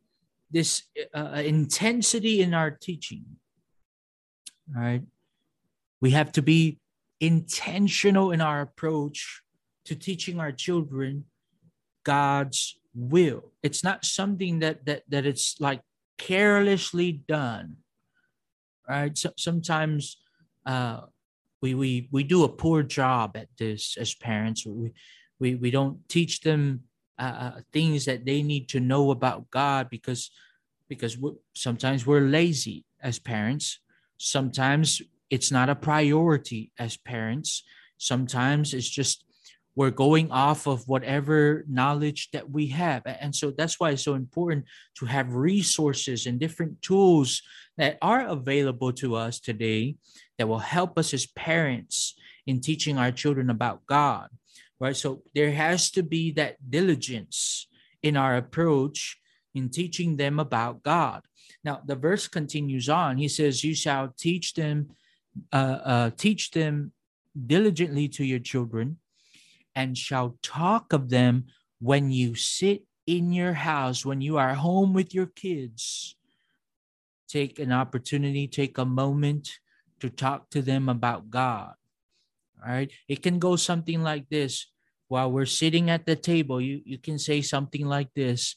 this 0.51 0.83
uh, 1.13 1.41
intensity 1.43 2.41
in 2.41 2.53
our 2.53 2.71
teaching. 2.71 3.25
Right? 4.73 5.01
We 6.01 6.11
have 6.11 6.31
to 6.33 6.41
be 6.41 6.79
intentional 7.25 8.31
in 8.31 8.41
our 8.41 8.61
approach 8.61 9.41
to 9.85 9.95
teaching 9.95 10.39
our 10.39 10.51
children 10.51 11.25
God's 12.03 12.77
will. 12.93 13.51
It's 13.63 13.83
not 13.83 14.05
something 14.05 14.59
that 14.59 14.85
that 14.85 15.03
that 15.09 15.25
it's 15.25 15.59
like 15.59 15.81
carelessly 16.17 17.11
done. 17.27 17.77
Right? 18.87 19.17
So, 19.17 19.31
sometimes 19.37 20.17
uh, 20.65 21.01
we 21.61 21.73
we 21.73 22.07
we 22.11 22.23
do 22.23 22.43
a 22.43 22.49
poor 22.49 22.83
job 22.83 23.35
at 23.35 23.49
this 23.57 23.97
as 23.97 24.13
parents. 24.13 24.65
We 24.65 24.93
we 25.39 25.55
we 25.55 25.71
don't 25.71 26.07
teach 26.07 26.41
them 26.41 26.83
uh, 27.17 27.37
uh 27.55 27.61
things 27.73 28.05
that 28.05 28.25
they 28.25 28.43
need 28.43 28.69
to 28.69 28.79
know 28.79 29.11
about 29.11 29.49
God 29.49 29.89
because 29.89 30.31
because 30.87 31.17
we're, 31.17 31.39
sometimes 31.53 32.05
we're 32.05 32.27
lazy 32.29 32.85
as 33.01 33.19
parents. 33.19 33.79
Sometimes 34.17 35.01
it's 35.35 35.51
not 35.51 35.69
a 35.69 35.75
priority 35.89 36.71
as 36.79 36.95
parents. 36.95 37.63
Sometimes 37.97 38.73
it's 38.73 38.89
just 38.89 39.25
we're 39.75 39.91
going 39.91 40.31
off 40.31 40.67
of 40.67 40.87
whatever 40.87 41.65
knowledge 41.67 42.29
that 42.31 42.49
we 42.49 42.67
have. 42.67 43.01
And 43.05 43.35
so 43.35 43.51
that's 43.51 43.77
why 43.77 43.91
it's 43.91 44.03
so 44.03 44.15
important 44.15 44.63
to 44.99 45.05
have 45.05 45.35
resources 45.51 46.25
and 46.25 46.39
different 46.39 46.81
tools 46.81 47.41
that 47.75 47.97
are 48.01 48.25
available 48.25 48.93
to 48.93 49.15
us 49.15 49.41
today 49.41 49.97
that 50.37 50.47
will 50.47 50.63
help 50.77 50.97
us 50.97 51.13
as 51.13 51.25
parents 51.25 52.15
in 52.47 52.61
teaching 52.61 52.97
our 52.97 53.11
children 53.11 53.49
about 53.49 53.85
God. 53.85 54.29
Right. 54.79 54.95
So 54.95 55.23
there 55.33 55.51
has 55.51 55.91
to 55.91 56.03
be 56.03 56.31
that 56.33 56.55
diligence 56.69 57.67
in 58.01 58.15
our 58.15 58.37
approach 58.37 59.17
in 59.53 59.69
teaching 59.69 60.15
them 60.15 60.39
about 60.39 60.83
God. 60.83 61.21
Now 61.63 61.81
the 61.85 61.95
verse 61.95 62.27
continues 62.27 62.87
on. 62.87 63.17
He 63.17 63.27
says, 63.27 63.63
"You 63.63 63.73
shall 63.73 64.13
teach 64.17 64.53
them, 64.53 64.95
uh, 65.51 65.79
uh, 65.83 66.09
teach 66.17 66.51
them 66.51 66.91
diligently 67.35 68.07
to 68.09 68.23
your 68.23 68.39
children, 68.39 68.97
and 69.75 69.97
shall 69.97 70.37
talk 70.41 70.93
of 70.93 71.09
them 71.09 71.45
when 71.79 72.11
you 72.11 72.35
sit 72.35 72.83
in 73.05 73.31
your 73.31 73.53
house, 73.53 74.05
when 74.05 74.21
you 74.21 74.37
are 74.37 74.53
home 74.53 74.93
with 74.93 75.13
your 75.13 75.27
kids." 75.27 76.15
Take 77.27 77.59
an 77.59 77.71
opportunity, 77.71 78.47
take 78.47 78.77
a 78.77 78.85
moment 78.85 79.59
to 79.99 80.09
talk 80.09 80.49
to 80.51 80.61
them 80.61 80.87
about 80.87 81.29
God. 81.29 81.73
All 82.63 82.71
right. 82.71 82.91
It 83.07 83.21
can 83.23 83.39
go 83.39 83.55
something 83.55 84.01
like 84.01 84.29
this. 84.29 84.67
While 85.07 85.31
we're 85.31 85.45
sitting 85.45 85.89
at 85.89 86.05
the 86.05 86.15
table, 86.15 86.61
you, 86.61 86.81
you 86.85 86.97
can 86.97 87.19
say 87.19 87.41
something 87.41 87.85
like 87.85 88.13
this 88.13 88.55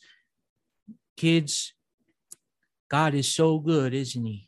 kids, 1.16 1.74
God 2.88 3.12
is 3.14 3.30
so 3.30 3.58
good, 3.58 3.92
isn't 3.92 4.24
He? 4.24 4.47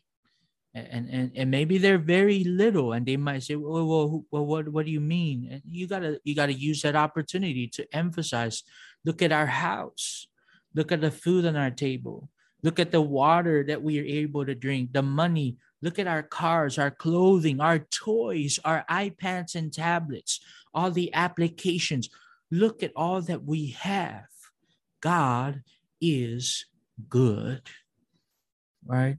And 0.73 1.09
and 1.09 1.31
and 1.35 1.51
maybe 1.51 1.77
they're 1.77 1.97
very 1.97 2.45
little, 2.45 2.93
and 2.93 3.05
they 3.05 3.17
might 3.17 3.43
say, 3.43 3.55
"Well, 3.55 3.85
well, 3.85 4.25
well 4.31 4.45
what 4.45 4.69
what 4.69 4.85
do 4.85 4.91
you 4.91 5.01
mean?" 5.01 5.49
And 5.51 5.61
you 5.65 5.85
gotta 5.85 6.21
you 6.23 6.33
gotta 6.33 6.53
use 6.53 6.81
that 6.83 6.95
opportunity 6.95 7.67
to 7.75 7.85
emphasize. 7.93 8.63
Look 9.03 9.21
at 9.21 9.33
our 9.33 9.47
house. 9.47 10.27
Look 10.73 10.93
at 10.93 11.01
the 11.01 11.11
food 11.11 11.45
on 11.45 11.57
our 11.57 11.71
table. 11.71 12.29
Look 12.63 12.79
at 12.79 12.91
the 12.91 13.01
water 13.01 13.65
that 13.67 13.83
we 13.83 13.99
are 13.99 14.05
able 14.05 14.45
to 14.45 14.55
drink. 14.55 14.93
The 14.93 15.01
money. 15.01 15.57
Look 15.81 15.99
at 15.99 16.07
our 16.07 16.23
cars, 16.23 16.77
our 16.77 16.91
clothing, 16.91 17.59
our 17.59 17.79
toys, 17.79 18.59
our 18.63 18.85
iPads 18.89 19.55
and 19.55 19.73
tablets, 19.73 20.39
all 20.73 20.91
the 20.91 21.13
applications. 21.13 22.09
Look 22.51 22.83
at 22.83 22.93
all 22.95 23.21
that 23.23 23.43
we 23.43 23.71
have. 23.79 24.29
God 25.01 25.63
is 25.99 26.65
good, 27.09 27.63
right? 28.85 29.17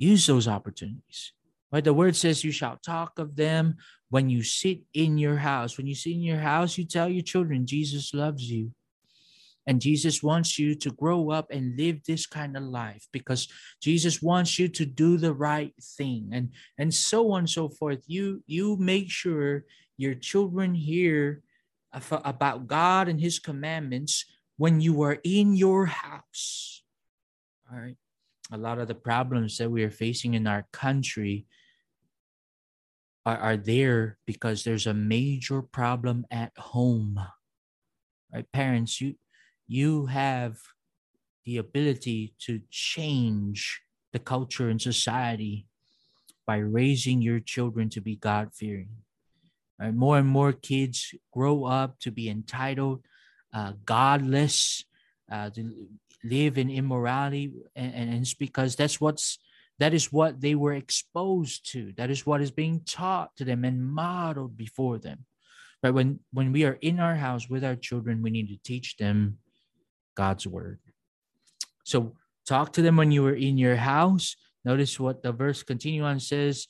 Use 0.00 0.26
those 0.26 0.48
opportunities. 0.48 1.32
Right? 1.70 1.84
The 1.84 1.92
word 1.92 2.16
says 2.16 2.42
you 2.42 2.52
shall 2.52 2.78
talk 2.78 3.18
of 3.18 3.36
them 3.36 3.76
when 4.08 4.30
you 4.30 4.42
sit 4.42 4.80
in 4.94 5.18
your 5.18 5.36
house. 5.36 5.76
When 5.76 5.86
you 5.86 5.94
sit 5.94 6.14
in 6.14 6.22
your 6.22 6.40
house, 6.40 6.78
you 6.78 6.86
tell 6.86 7.08
your 7.08 7.22
children 7.22 7.66
Jesus 7.66 8.14
loves 8.14 8.50
you. 8.50 8.72
And 9.66 9.78
Jesus 9.78 10.22
wants 10.22 10.58
you 10.58 10.74
to 10.76 10.90
grow 10.90 11.30
up 11.30 11.50
and 11.50 11.76
live 11.76 12.02
this 12.02 12.26
kind 12.26 12.56
of 12.56 12.62
life 12.62 13.06
because 13.12 13.46
Jesus 13.82 14.22
wants 14.22 14.58
you 14.58 14.68
to 14.68 14.86
do 14.86 15.18
the 15.18 15.34
right 15.34 15.74
thing 15.98 16.30
and 16.32 16.48
and 16.78 16.92
so 16.92 17.30
on 17.32 17.40
and 17.40 17.50
so 17.50 17.68
forth. 17.68 18.02
You 18.06 18.42
you 18.46 18.78
make 18.78 19.10
sure 19.10 19.64
your 19.98 20.14
children 20.14 20.74
hear 20.74 21.42
about 21.92 22.66
God 22.66 23.08
and 23.08 23.20
his 23.20 23.38
commandments 23.38 24.24
when 24.56 24.80
you 24.80 25.02
are 25.02 25.18
in 25.22 25.54
your 25.54 25.86
house. 25.86 26.82
All 27.70 27.78
right. 27.78 27.96
A 28.52 28.58
lot 28.58 28.78
of 28.78 28.88
the 28.88 28.94
problems 28.94 29.58
that 29.58 29.70
we 29.70 29.84
are 29.84 29.90
facing 29.90 30.34
in 30.34 30.46
our 30.46 30.66
country 30.72 31.46
are, 33.24 33.38
are 33.38 33.56
there 33.56 34.18
because 34.26 34.64
there's 34.64 34.86
a 34.86 34.94
major 34.94 35.62
problem 35.62 36.26
at 36.30 36.52
home. 36.56 37.20
Right? 38.32 38.46
Parents, 38.52 39.00
you 39.00 39.14
you 39.68 40.06
have 40.06 40.58
the 41.44 41.58
ability 41.58 42.34
to 42.46 42.60
change 42.70 43.82
the 44.12 44.18
culture 44.18 44.68
and 44.68 44.82
society 44.82 45.66
by 46.46 46.56
raising 46.56 47.22
your 47.22 47.38
children 47.38 47.88
to 47.90 48.00
be 48.00 48.16
God 48.16 48.50
fearing. 48.52 48.90
Right? 49.80 49.94
More 49.94 50.18
and 50.18 50.28
more 50.28 50.52
kids 50.52 51.14
grow 51.32 51.64
up 51.64 52.00
to 52.00 52.10
be 52.10 52.28
entitled 52.28 53.04
uh, 53.52 53.72
godless, 53.84 54.84
uh, 55.30 55.50
to 55.50 55.88
live 56.22 56.58
in 56.58 56.70
immorality, 56.70 57.52
and, 57.74 57.94
and 57.94 58.14
it's 58.14 58.34
because 58.34 58.76
that's 58.76 59.00
what's 59.00 59.38
that 59.78 59.94
is 59.94 60.12
what 60.12 60.40
they 60.40 60.54
were 60.54 60.74
exposed 60.74 61.70
to. 61.72 61.92
That 61.96 62.10
is 62.10 62.26
what 62.26 62.42
is 62.42 62.50
being 62.50 62.82
taught 62.84 63.34
to 63.36 63.44
them 63.44 63.64
and 63.64 63.82
modeled 63.82 64.56
before 64.56 64.98
them. 64.98 65.24
But 65.82 65.94
when 65.94 66.20
when 66.32 66.52
we 66.52 66.64
are 66.64 66.78
in 66.80 67.00
our 67.00 67.16
house 67.16 67.48
with 67.48 67.64
our 67.64 67.76
children, 67.76 68.22
we 68.22 68.30
need 68.30 68.48
to 68.48 68.58
teach 68.62 68.96
them 68.96 69.38
God's 70.14 70.46
word. 70.46 70.80
So 71.84 72.16
talk 72.46 72.74
to 72.74 72.82
them 72.82 72.96
when 72.96 73.10
you 73.10 73.26
are 73.26 73.34
in 73.34 73.56
your 73.56 73.76
house. 73.76 74.36
Notice 74.64 75.00
what 75.00 75.22
the 75.22 75.32
verse 75.32 75.62
continue 75.62 76.04
on 76.04 76.20
says, 76.20 76.66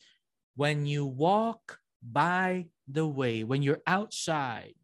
when 0.55 0.87
you 0.87 1.05
walk 1.05 1.81
by 2.03 2.67
the 2.87 3.07
way, 3.07 3.45
when 3.45 3.63
you're 3.63 3.83
outside, 3.87 4.75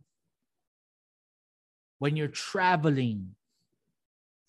when 1.98 2.16
you're 2.16 2.28
traveling. 2.28 3.35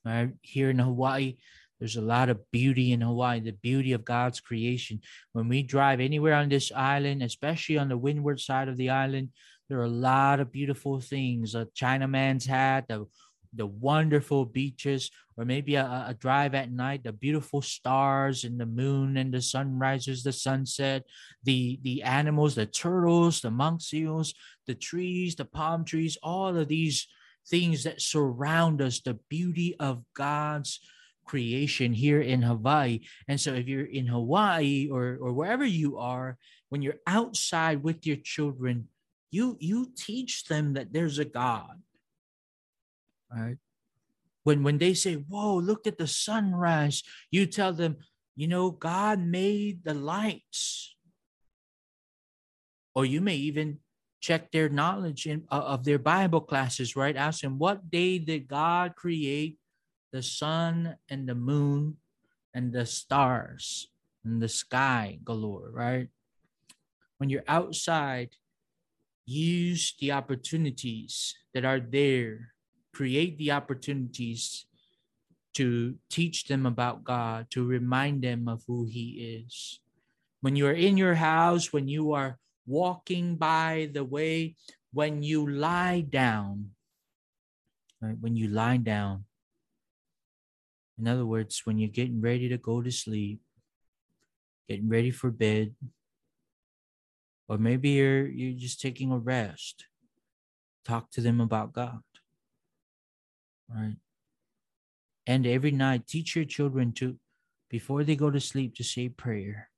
Right 0.08 0.32
here 0.42 0.70
in 0.70 0.80
Hawaii, 0.80 1.36
there's 1.80 1.98
a 1.98 2.02
lot 2.02 2.30
of 2.30 2.40
beauty 2.52 2.94
in 2.94 3.02
Hawaii, 3.02 3.42
the 3.42 3.52
beauty 3.52 3.92
of 3.92 4.06
God's 4.06 4.40
creation. 4.40 5.02
When 5.34 5.50
we 5.50 5.64
drive 5.64 6.00
anywhere 6.00 6.34
on 6.34 6.48
this 6.48 6.72
island, 6.72 7.22
especially 7.22 7.78
on 7.78 7.90
the 7.90 7.98
windward 7.98 8.40
side 8.40 8.70
of 8.70 8.78
the 8.78 8.90
island, 8.90 9.30
there 9.68 9.80
are 9.80 9.84
a 9.84 9.90
lot 9.90 10.40
of 10.40 10.52
beautiful 10.52 11.02
things. 11.02 11.56
A 11.56 11.66
Chinaman's 11.76 12.46
hat, 12.46 12.86
the 12.88 13.06
the 13.54 13.66
wonderful 13.66 14.46
beaches, 14.46 15.10
or 15.36 15.46
maybe 15.46 15.76
a, 15.76 16.06
a 16.08 16.14
drive 16.14 16.54
at 16.54 16.72
night, 16.72 17.04
the 17.04 17.12
beautiful 17.12 17.62
stars 17.62 18.44
and 18.44 18.60
the 18.60 18.66
moon 18.66 19.18
and 19.18 19.34
the 19.34 19.42
sunrises, 19.42 20.24
the 20.24 20.32
sunset, 20.32 21.04
the 21.44 21.80
the 21.84 22.02
animals, 22.04 22.56
the 22.56 22.66
turtles, 22.66 23.42
the 23.42 23.52
monk 23.52 23.82
seals, 23.82 24.34
the 24.68 24.76
trees, 24.76 25.36
the 25.36 25.46
palm 25.46 25.84
trees, 25.84 26.18
all 26.24 26.56
of 26.56 26.68
these 26.68 27.08
things 27.50 27.84
that 27.84 28.02
surround 28.02 28.82
us, 28.82 29.00
the 29.00 29.20
beauty 29.30 29.76
of 29.80 30.04
God's 30.14 30.80
creation 31.26 31.94
here 31.94 32.22
in 32.22 32.42
Hawaii. 32.42 33.02
And 33.28 33.40
so 33.40 33.54
if 33.54 33.68
you're 33.68 33.86
in 33.86 34.08
Hawaii 34.08 34.90
or, 34.90 35.18
or 35.20 35.34
wherever 35.34 35.66
you 35.66 35.98
are, 35.98 36.38
when 36.70 36.82
you're 36.82 37.04
outside 37.06 37.84
with 37.84 38.06
your 38.06 38.18
children, 38.18 38.88
you 39.30 39.58
you 39.60 39.92
teach 39.96 40.46
them 40.46 40.74
that 40.74 40.94
there's 40.94 41.20
a 41.20 41.26
God. 41.26 41.82
Right? 43.32 43.58
When 44.44 44.64
when 44.64 44.78
they 44.78 44.94
say, 44.94 45.16
Whoa, 45.16 45.58
look 45.58 45.86
at 45.86 45.98
the 45.98 46.08
sunrise, 46.08 47.04
you 47.30 47.46
tell 47.46 47.74
them, 47.74 47.98
you 48.36 48.48
know, 48.48 48.72
God 48.72 49.20
made 49.20 49.84
the 49.84 49.94
lights. 49.94 50.96
Or 52.96 53.06
you 53.06 53.22
may 53.22 53.36
even 53.36 53.80
check 54.28 54.52
their 54.52 54.68
knowledge 54.68 55.26
in, 55.26 55.48
uh, 55.50 55.72
of 55.72 55.86
their 55.86 55.98
Bible 55.98 56.42
classes, 56.42 56.98
right? 57.00 57.16
Ask 57.16 57.40
them, 57.40 57.58
what 57.58 57.90
day 57.90 58.20
did 58.20 58.46
God 58.46 58.94
create 58.94 59.56
the 60.12 60.22
sun 60.22 60.98
and 61.08 61.24
the 61.24 61.36
moon 61.36 61.96
and 62.54 62.74
the 62.74 62.86
stars 62.86 63.88
and 64.26 64.42
the 64.42 64.50
sky 64.50 65.20
galore, 65.24 65.72
right? 65.72 66.10
When 67.20 67.30
you're 67.30 67.48
outside, 67.48 68.36
use 69.26 69.96
the 69.96 70.12
opportunities 70.12 71.34
that 71.54 71.64
are 71.64 71.80
there, 71.80 72.52
create 72.94 73.38
the 73.38 73.52
opportunities 73.56 74.68
to 75.54 75.96
teach 76.12 76.52
them 76.52 76.66
about 76.66 77.06
God, 77.06 77.48
to 77.52 77.64
remind 77.64 78.24
them 78.28 78.50
of 78.50 78.62
who 78.68 78.84
He 78.92 79.40
is. 79.40 79.80
When 80.42 80.58
you 80.58 80.68
are 80.68 80.76
in 80.76 80.98
your 80.98 81.16
house, 81.16 81.72
when 81.72 81.88
you 81.88 82.12
are 82.12 82.38
walking 82.68 83.36
by 83.36 83.90
the 83.94 84.04
way 84.04 84.56
when 84.94 85.24
you 85.24 85.50
lie 85.50 86.02
down. 86.02 86.72
Right? 88.02 88.18
When 88.20 88.36
you 88.36 88.50
lie 88.50 88.78
down. 88.78 89.26
In 91.00 91.08
other 91.08 91.26
words, 91.26 91.62
when 91.64 91.80
you're 91.80 91.90
getting 91.90 92.22
ready 92.22 92.50
to 92.50 92.58
go 92.58 92.82
to 92.82 92.92
sleep, 92.92 93.40
getting 94.68 94.90
ready 94.90 95.12
for 95.12 95.32
bed, 95.32 95.74
or 97.48 97.58
maybe 97.58 97.90
you're 97.90 98.28
you're 98.28 98.60
just 98.60 98.82
taking 98.82 99.12
a 99.12 99.18
rest. 99.18 99.86
Talk 100.86 101.12
to 101.12 101.22
them 101.22 101.42
about 101.42 101.74
God. 101.74 102.02
right? 103.70 103.98
And 105.26 105.46
every 105.46 105.72
night, 105.72 106.08
teach 106.08 106.36
your 106.36 106.46
children 106.46 106.94
to, 106.94 107.18
before 107.70 108.04
they 108.04 108.16
go 108.16 108.32
to 108.32 108.40
sleep, 108.40 108.76
to 108.76 108.84
say 108.84 109.10
prayer. 109.10 109.70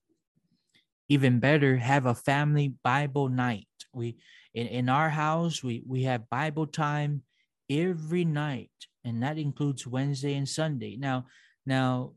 Even 1.09 1.39
better, 1.39 1.77
have 1.77 2.05
a 2.05 2.15
family 2.15 2.73
Bible 2.83 3.29
night. 3.29 3.67
We 3.93 4.17
in, 4.53 4.67
in 4.67 4.89
our 4.89 5.09
house, 5.09 5.63
we, 5.63 5.83
we 5.85 6.03
have 6.03 6.29
Bible 6.29 6.67
time 6.67 7.23
every 7.69 8.25
night, 8.25 8.71
and 9.03 9.23
that 9.23 9.37
includes 9.37 9.85
Wednesday 9.85 10.35
and 10.35 10.47
Sunday. 10.47 10.97
Now, 10.97 11.25
now, 11.65 12.13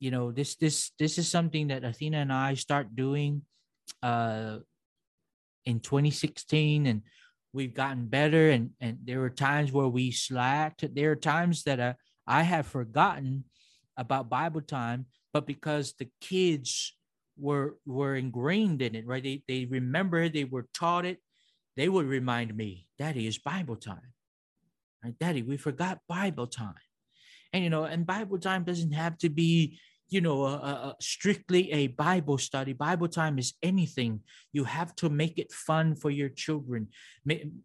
you 0.00 0.10
know, 0.10 0.32
this 0.32 0.56
this 0.56 0.92
this 0.98 1.18
is 1.18 1.28
something 1.28 1.68
that 1.68 1.84
Athena 1.84 2.18
and 2.18 2.32
I 2.32 2.54
start 2.54 2.96
doing 2.96 3.42
uh 4.02 4.58
in 5.64 5.80
2016 5.80 6.86
and 6.86 7.02
we've 7.52 7.74
gotten 7.74 8.06
better 8.06 8.50
and 8.50 8.70
and 8.80 8.98
there 9.04 9.20
were 9.20 9.30
times 9.30 9.70
where 9.70 9.88
we 9.88 10.10
slacked 10.10 10.84
there 10.94 11.12
are 11.12 11.16
times 11.16 11.62
that 11.64 11.80
i 11.80 11.94
i 12.26 12.42
have 12.42 12.66
forgotten 12.66 13.44
about 13.96 14.30
bible 14.30 14.60
time 14.60 15.06
but 15.32 15.46
because 15.46 15.94
the 15.98 16.08
kids 16.20 16.96
were 17.38 17.76
were 17.86 18.16
ingrained 18.16 18.82
in 18.82 18.94
it 18.94 19.06
right 19.06 19.22
they, 19.22 19.42
they 19.48 19.64
remember 19.64 20.28
they 20.28 20.44
were 20.44 20.66
taught 20.74 21.04
it 21.04 21.18
they 21.76 21.88
would 21.88 22.06
remind 22.06 22.54
me 22.56 22.86
daddy 22.98 23.26
is 23.26 23.38
bible 23.38 23.76
time 23.76 24.12
right 25.04 25.18
daddy 25.18 25.42
we 25.42 25.56
forgot 25.56 25.98
bible 26.08 26.46
time 26.46 26.74
and 27.52 27.64
you 27.64 27.70
know 27.70 27.84
and 27.84 28.06
bible 28.06 28.38
time 28.38 28.64
doesn't 28.64 28.92
have 28.92 29.16
to 29.16 29.28
be 29.28 29.78
you 30.12 30.20
know, 30.20 30.44
a, 30.44 30.52
a, 30.52 30.96
strictly 31.00 31.72
a 31.72 31.86
Bible 31.86 32.36
study. 32.36 32.74
Bible 32.74 33.08
time 33.08 33.38
is 33.38 33.54
anything. 33.62 34.20
You 34.52 34.64
have 34.64 34.94
to 34.96 35.08
make 35.08 35.38
it 35.38 35.50
fun 35.50 35.96
for 35.96 36.10
your 36.10 36.28
children. 36.28 36.88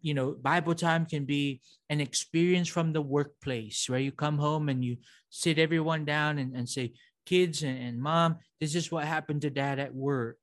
You 0.00 0.14
know, 0.14 0.32
Bible 0.32 0.74
time 0.74 1.04
can 1.04 1.26
be 1.26 1.60
an 1.90 2.00
experience 2.00 2.66
from 2.66 2.94
the 2.94 3.02
workplace 3.02 3.84
where 3.86 4.00
you 4.00 4.12
come 4.12 4.38
home 4.38 4.70
and 4.70 4.82
you 4.82 4.96
sit 5.28 5.58
everyone 5.58 6.06
down 6.06 6.38
and, 6.38 6.56
and 6.56 6.66
say, 6.66 6.94
kids 7.28 7.62
and, 7.62 7.78
and 7.78 8.00
mom, 8.00 8.36
this 8.60 8.74
is 8.74 8.90
what 8.90 9.04
happened 9.04 9.42
to 9.42 9.50
dad 9.50 9.78
at 9.78 9.94
work. 9.94 10.38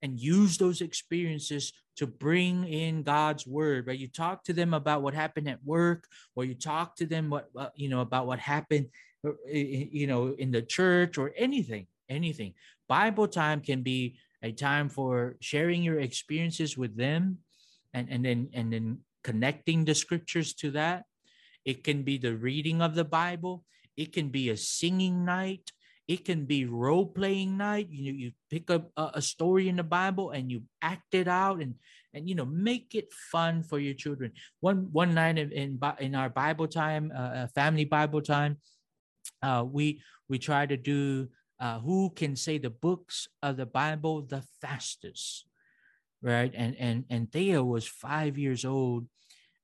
And 0.00 0.20
use 0.20 0.58
those 0.58 0.80
experiences 0.80 1.72
to 1.96 2.06
bring 2.06 2.62
in 2.68 3.02
God's 3.02 3.44
word, 3.46 3.88
right? 3.88 3.98
You 3.98 4.06
talk 4.06 4.44
to 4.44 4.52
them 4.52 4.72
about 4.72 5.02
what 5.02 5.14
happened 5.14 5.48
at 5.48 5.64
work, 5.64 6.06
or 6.36 6.44
you 6.44 6.54
talk 6.54 6.94
to 6.96 7.06
them 7.06 7.30
what 7.30 7.48
uh, 7.56 7.70
you 7.74 7.88
know 7.88 8.00
about 8.00 8.28
what 8.28 8.38
happened 8.38 8.86
you 9.46 10.06
know 10.06 10.34
in 10.38 10.50
the 10.50 10.62
church 10.62 11.18
or 11.18 11.32
anything 11.36 11.86
anything 12.08 12.54
bible 12.88 13.26
time 13.26 13.60
can 13.60 13.82
be 13.82 14.16
a 14.42 14.52
time 14.52 14.88
for 14.88 15.36
sharing 15.40 15.82
your 15.82 15.98
experiences 15.98 16.78
with 16.78 16.96
them 16.96 17.38
and 17.94 18.08
and 18.10 18.24
then 18.24 18.48
and 18.52 18.72
then 18.72 18.98
connecting 19.24 19.84
the 19.84 19.94
scriptures 19.94 20.54
to 20.54 20.70
that 20.70 21.04
it 21.64 21.82
can 21.82 22.02
be 22.02 22.16
the 22.16 22.36
reading 22.36 22.80
of 22.80 22.94
the 22.94 23.04
bible 23.04 23.64
it 23.96 24.12
can 24.12 24.28
be 24.28 24.50
a 24.50 24.56
singing 24.56 25.24
night 25.24 25.72
it 26.08 26.24
can 26.24 26.44
be 26.44 26.64
role 26.64 27.06
playing 27.06 27.56
night 27.56 27.88
you 27.90 28.12
you 28.12 28.32
pick 28.50 28.70
up 28.70 28.90
a, 28.96 29.10
a, 29.14 29.22
story 29.22 29.68
in 29.68 29.76
the 29.76 29.84
bible 29.84 30.30
and 30.30 30.50
you 30.50 30.62
act 30.82 31.14
it 31.14 31.28
out 31.28 31.60
and 31.60 31.74
and 32.14 32.28
you 32.28 32.34
know 32.34 32.46
make 32.46 32.94
it 32.94 33.12
fun 33.30 33.62
for 33.62 33.78
your 33.78 33.94
children 33.94 34.32
one 34.60 34.88
one 34.90 35.14
night 35.14 35.38
in 35.38 35.52
in, 35.52 35.78
in 36.00 36.14
our 36.14 36.30
bible 36.30 36.66
time 36.66 37.12
uh, 37.14 37.46
family 37.54 37.84
bible 37.84 38.22
time 38.22 38.56
uh, 39.42 39.64
we 39.66 40.00
we 40.28 40.38
try 40.38 40.66
to 40.66 40.76
do 40.76 41.28
uh, 41.60 41.80
who 41.80 42.10
can 42.10 42.36
say 42.36 42.58
the 42.58 42.70
books 42.70 43.28
of 43.42 43.56
the 43.56 43.66
Bible 43.66 44.22
the 44.22 44.42
fastest, 44.60 45.46
right? 46.22 46.52
And 46.54 46.76
and 46.78 47.04
and 47.10 47.32
Thea 47.32 47.62
was 47.62 47.86
five 47.86 48.38
years 48.38 48.64
old, 48.64 49.06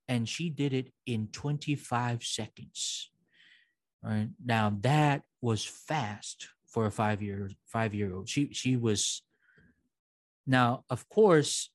and 0.09 0.29
she 0.29 0.51
did 0.51 0.73
it 0.73 0.93
in 1.07 1.29
twenty 1.29 1.75
five 1.75 2.23
seconds. 2.23 3.11
Right 4.03 4.29
now, 4.45 4.77
that 4.83 5.23
was 5.45 5.63
fast 5.63 6.49
for 6.67 6.87
a 6.87 6.91
five 6.91 7.21
year 7.21 7.51
five 7.67 7.95
year 7.95 8.15
old. 8.15 8.29
She 8.29 8.53
she 8.53 8.77
was. 8.77 9.23
Now, 10.47 10.85
of 10.91 11.09
course, 11.09 11.71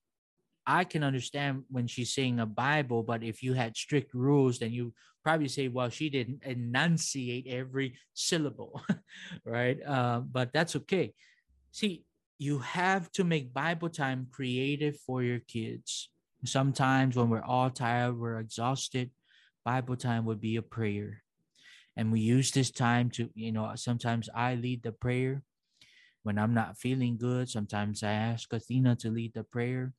I 0.66 0.84
can 0.84 1.04
understand 1.04 1.64
when 1.70 1.88
she's 1.88 2.14
saying 2.14 2.40
a 2.40 2.46
Bible, 2.46 3.04
but 3.04 3.24
if 3.24 3.42
you 3.42 3.54
had 3.54 3.78
strict 3.78 4.14
rules, 4.14 4.60
then 4.60 4.72
you 4.72 4.94
probably 5.24 5.48
say, 5.48 5.68
well, 5.68 5.90
she 5.90 6.10
didn't 6.10 6.44
enunciate 6.44 7.48
every 7.48 7.98
syllable, 8.14 8.82
right? 9.46 9.78
Uh, 9.86 10.20
but 10.20 10.54
that's 10.54 10.76
okay. 10.76 11.14
See, 11.72 12.04
you 12.38 12.60
have 12.60 13.12
to 13.14 13.24
make 13.24 13.54
Bible 13.54 13.90
time 13.90 14.28
creative 14.32 14.98
for 14.98 15.24
your 15.24 15.40
kids. 15.40 16.10
Sometimes 16.46 17.16
when 17.16 17.30
we're 17.30 17.50
all 17.56 17.70
tired, 17.70 18.18
we're 18.18 18.40
exhausted, 18.40 19.10
Bible 19.66 19.96
time 19.96 20.26
would 20.26 20.40
be 20.40 20.56
a 20.56 20.62
prayer. 20.62 21.24
And 22.00 22.14
we 22.14 22.22
use 22.22 22.52
this 22.52 22.72
time 22.72 23.10
to, 23.12 23.30
you 23.36 23.52
know, 23.52 23.70
sometimes 23.76 24.30
I 24.34 24.56
lead 24.56 24.84
the 24.84 24.94
prayer 24.94 25.44
when 26.24 26.40
I'm 26.40 26.54
not 26.54 26.78
feeling 26.78 27.18
good. 27.18 27.50
Sometimes 27.50 28.04
I 28.04 28.14
ask 28.14 28.54
Athena 28.54 28.96
to 29.02 29.10
lead 29.10 29.34
the 29.34 29.44
prayer. 29.44 29.92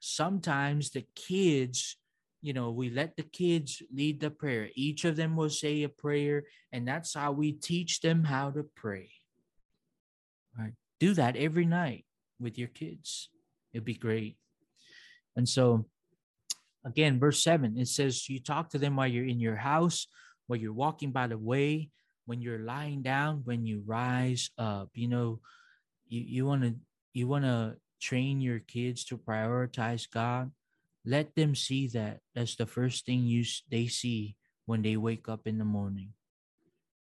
Sometimes 0.00 0.90
the 0.90 1.04
kids 1.14 1.98
you 2.40 2.54
know 2.54 2.70
we 2.70 2.88
let 2.88 3.16
the 3.16 3.22
kids 3.22 3.82
lead 3.92 4.20
the 4.20 4.30
prayer. 4.30 4.70
Each 4.74 5.04
of 5.04 5.16
them 5.16 5.36
will 5.36 5.50
say 5.50 5.82
a 5.82 5.90
prayer 5.90 6.44
and 6.72 6.88
that's 6.88 7.12
how 7.12 7.32
we 7.32 7.52
teach 7.52 8.00
them 8.00 8.24
how 8.24 8.50
to 8.52 8.64
pray. 8.74 9.10
Right? 10.58 10.72
Do 11.00 11.12
that 11.14 11.36
every 11.36 11.66
night 11.66 12.06
with 12.40 12.56
your 12.56 12.68
kids. 12.68 13.28
It'd 13.74 13.84
be 13.84 13.94
great. 13.94 14.38
And 15.36 15.46
so 15.46 15.84
again 16.82 17.18
verse 17.18 17.42
7 17.42 17.76
it 17.76 17.88
says 17.88 18.26
you 18.30 18.40
talk 18.40 18.70
to 18.70 18.78
them 18.78 18.96
while 18.96 19.08
you're 19.08 19.26
in 19.26 19.40
your 19.40 19.56
house 19.56 20.06
while 20.46 20.58
you're 20.58 20.72
walking 20.72 21.10
by 21.10 21.26
the 21.26 21.38
way 21.38 21.90
when 22.26 22.40
you're 22.40 22.58
lying 22.58 23.02
down 23.02 23.42
when 23.44 23.66
you 23.66 23.82
rise 23.86 24.50
up 24.58 24.90
you 24.94 25.08
know 25.08 25.40
you, 26.08 26.20
you 26.20 26.46
want 26.46 26.62
to 26.62 26.74
you 27.12 27.26
want 27.26 27.44
to 27.44 27.76
train 28.00 28.40
your 28.40 28.58
kids 28.60 29.04
to 29.04 29.16
prioritize 29.16 30.08
God, 30.10 30.50
let 31.04 31.34
them 31.34 31.54
see 31.54 31.88
that 31.88 32.20
that's 32.34 32.56
the 32.56 32.66
first 32.66 33.06
thing 33.06 33.24
you 33.24 33.44
they 33.70 33.86
see 33.86 34.36
when 34.66 34.82
they 34.82 34.96
wake 34.96 35.28
up 35.28 35.46
in 35.46 35.58
the 35.58 35.64
morning. 35.64 36.12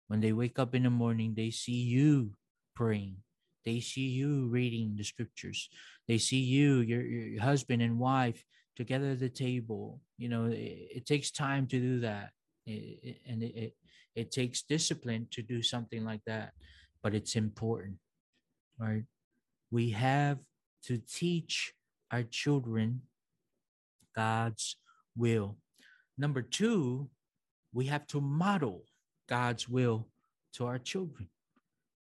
When 0.07 0.19
they 0.19 0.33
wake 0.33 0.59
up 0.59 0.75
in 0.75 0.83
the 0.83 0.89
morning, 0.89 1.33
they 1.35 1.51
see 1.51 1.83
you 1.83 2.31
praying. 2.75 3.17
They 3.63 3.79
see 3.79 4.07
you 4.07 4.47
reading 4.47 4.95
the 4.97 5.03
scriptures. 5.03 5.69
They 6.07 6.17
see 6.17 6.39
you, 6.39 6.79
your, 6.79 7.01
your 7.01 7.41
husband 7.41 7.81
and 7.81 7.99
wife 7.99 8.43
together 8.75 9.11
at 9.11 9.19
the 9.19 9.29
table. 9.29 10.01
You 10.17 10.29
know, 10.29 10.45
it, 10.45 10.87
it 10.97 11.05
takes 11.05 11.31
time 11.31 11.67
to 11.67 11.79
do 11.79 11.99
that. 12.01 12.31
It, 12.65 13.17
and 13.27 13.43
it, 13.43 13.55
it, 13.55 13.73
it 14.15 14.31
takes 14.31 14.63
discipline 14.63 15.27
to 15.31 15.41
do 15.41 15.61
something 15.61 16.03
like 16.03 16.21
that, 16.25 16.51
but 17.01 17.15
it's 17.15 17.35
important, 17.35 17.97
right? 18.79 19.03
We 19.71 19.91
have 19.91 20.39
to 20.85 20.97
teach 20.97 21.73
our 22.11 22.23
children 22.23 23.01
God's 24.15 24.75
will. 25.15 25.57
Number 26.17 26.41
two, 26.41 27.09
we 27.73 27.85
have 27.85 28.05
to 28.07 28.21
model 28.21 28.83
God's 29.27 29.67
will 29.67 30.09
to 30.55 30.65
our 30.65 30.77
children. 30.77 31.29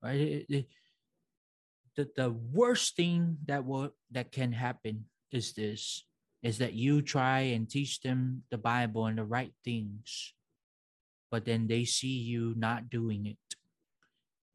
Right? 0.02 0.20
It, 0.20 0.46
it, 0.48 0.66
the, 1.96 2.08
the 2.16 2.30
worst 2.30 2.96
thing 2.96 3.38
that 3.46 3.64
will 3.64 3.94
that 4.10 4.32
can 4.32 4.52
happen 4.52 5.04
is 5.30 5.52
this 5.52 6.04
is 6.42 6.58
that 6.58 6.72
you 6.72 7.02
try 7.02 7.40
and 7.40 7.70
teach 7.70 8.00
them 8.00 8.42
the 8.50 8.58
Bible 8.58 9.06
and 9.06 9.16
the 9.16 9.24
right 9.24 9.52
things, 9.64 10.34
but 11.32 11.46
then 11.46 11.66
they 11.66 11.84
see 11.86 12.18
you 12.18 12.52
not 12.58 12.90
doing 12.90 13.24
it. 13.24 13.38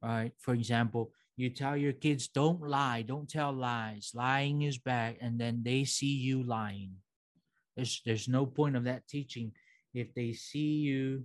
Right? 0.02 0.32
For 0.38 0.54
example, 0.54 1.12
you 1.36 1.50
tell 1.50 1.76
your 1.76 1.92
kids, 1.92 2.28
don't 2.28 2.62
lie, 2.62 3.02
don't 3.02 3.28
tell 3.28 3.52
lies. 3.52 4.12
Lying 4.14 4.62
is 4.62 4.78
bad. 4.78 5.18
And 5.20 5.40
then 5.40 5.64
they 5.66 5.86
see 5.86 6.14
you 6.14 6.44
lying. 6.44 6.92
There's, 7.76 8.02
there's 8.06 8.28
no 8.28 8.46
point 8.46 8.76
of 8.76 8.84
that 8.84 9.08
teaching 9.08 9.54
if 9.96 10.14
they 10.14 10.34
see 10.34 10.78
you, 10.86 11.24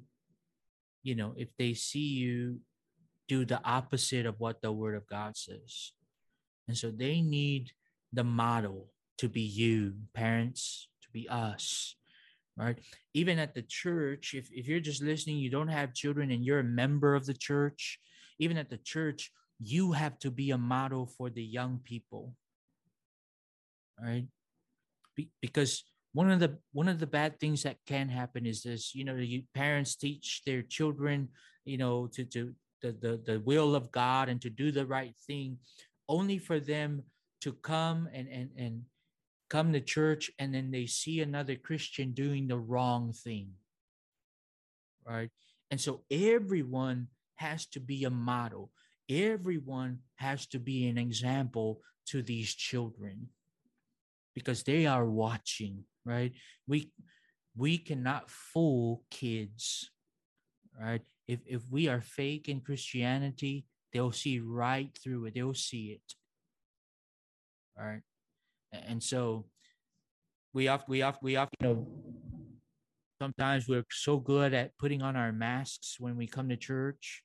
you 1.03 1.15
know, 1.15 1.35
if 1.37 1.49
they 1.59 1.75
see 1.75 2.09
you 2.17 2.61
do 3.29 3.45
the 3.45 3.61
opposite 3.62 4.25
of 4.25 4.41
what 4.41 4.62
the 4.62 4.73
word 4.73 4.95
of 4.95 5.07
God 5.07 5.37
says. 5.37 5.93
And 6.67 6.77
so 6.77 6.91
they 6.91 7.21
need 7.21 7.73
the 8.11 8.25
model 8.25 8.88
to 9.19 9.29
be 9.29 9.43
you, 9.43 9.95
parents, 10.15 10.88
to 11.03 11.09
be 11.12 11.29
us, 11.29 11.97
right? 12.57 12.79
Even 13.15 13.38
at 13.38 13.55
the 13.55 13.62
church, 13.62 14.35
if, 14.35 14.49
if 14.53 14.69
you're 14.69 14.81
just 14.81 15.03
listening, 15.03 15.37
you 15.38 15.51
don't 15.51 15.69
have 15.69 15.95
children 15.95 16.31
and 16.31 16.45
you're 16.45 16.61
a 16.61 16.65
member 16.65 17.15
of 17.15 17.27
the 17.27 17.35
church, 17.35 17.99
even 18.38 18.57
at 18.57 18.71
the 18.71 18.79
church, 18.79 19.31
you 19.62 19.93
have 19.93 20.19
to 20.19 20.31
be 20.31 20.51
a 20.51 20.59
model 20.59 21.07
for 21.07 21.31
the 21.31 21.43
young 21.43 21.81
people 21.85 22.35
right 24.03 24.27
be- 25.15 25.31
because 25.41 25.85
one 26.12 26.31
of 26.31 26.41
the 26.41 26.59
one 26.73 26.88
of 26.88 26.99
the 26.99 27.07
bad 27.07 27.38
things 27.38 27.62
that 27.62 27.77
can 27.87 28.09
happen 28.09 28.47
is 28.47 28.62
this 28.62 28.95
you 28.95 29.05
know 29.05 29.15
you 29.15 29.43
parents 29.55 29.97
teach 29.97 30.43
their 30.45 30.62
children 30.62 31.29
you 31.65 31.79
know 31.79 32.07
to 32.07 32.25
to 32.25 32.55
the, 32.83 32.93
the 32.93 33.21
the 33.25 33.41
will 33.41 33.75
of 33.75 33.93
god 33.93 34.29
and 34.29 34.41
to 34.41 34.51
do 34.51 34.73
the 34.73 34.87
right 34.87 35.15
thing 35.27 35.57
only 36.09 36.38
for 36.38 36.59
them 36.59 37.03
to 37.41 37.53
come 37.53 38.09
and 38.12 38.29
and 38.29 38.51
and 38.57 38.83
come 39.53 39.73
to 39.73 39.81
church 39.81 40.25
and 40.38 40.55
then 40.55 40.71
they 40.71 40.87
see 40.87 41.21
another 41.21 41.57
christian 41.57 42.12
doing 42.12 42.49
the 42.49 42.59
wrong 42.71 43.12
thing 43.12 43.49
right? 45.07 45.31
And 45.71 45.81
so 45.81 46.03
everyone 46.11 47.09
has 47.37 47.67
to 47.69 47.81
be 47.81 48.05
a 48.05 48.11
model. 48.11 48.71
Everyone 49.09 49.99
has 50.17 50.47
to 50.49 50.59
be 50.59 50.88
an 50.88 50.99
example 50.99 51.81
to 52.07 52.23
these 52.23 52.55
children 52.55 53.29
because 54.35 54.62
they 54.62 54.87
are 54.87 55.07
watching, 55.07 55.85
right? 56.05 56.33
We 56.67 56.91
we 57.57 57.79
cannot 57.79 58.31
fool 58.31 59.03
kids, 59.11 59.91
right? 60.81 61.03
If 61.29 61.41
if 61.47 61.62
we 61.71 61.88
are 61.88 62.01
fake 62.01 62.49
in 62.49 62.61
Christianity, 62.61 63.67
they'll 63.93 64.12
see 64.12 64.41
right 64.41 64.97
through 65.03 65.27
it. 65.27 65.35
They'll 65.35 65.55
see 65.55 65.99
it. 65.99 66.15
Right. 67.79 68.03
And 68.72 69.02
so 69.02 69.46
we 70.54 70.66
have 70.66 70.85
we 70.88 71.00
have 71.00 71.18
we 71.22 71.35
have 71.35 71.48
you 71.61 71.68
know 71.68 71.87
sometimes 73.20 73.68
we're 73.68 73.85
so 73.90 74.18
good 74.18 74.52
at 74.52 74.76
putting 74.78 75.02
on 75.02 75.16
our 75.16 75.32
masks 75.32 75.96
when 76.00 76.16
we 76.16 76.26
come 76.26 76.48
to 76.48 76.56
church. 76.56 77.22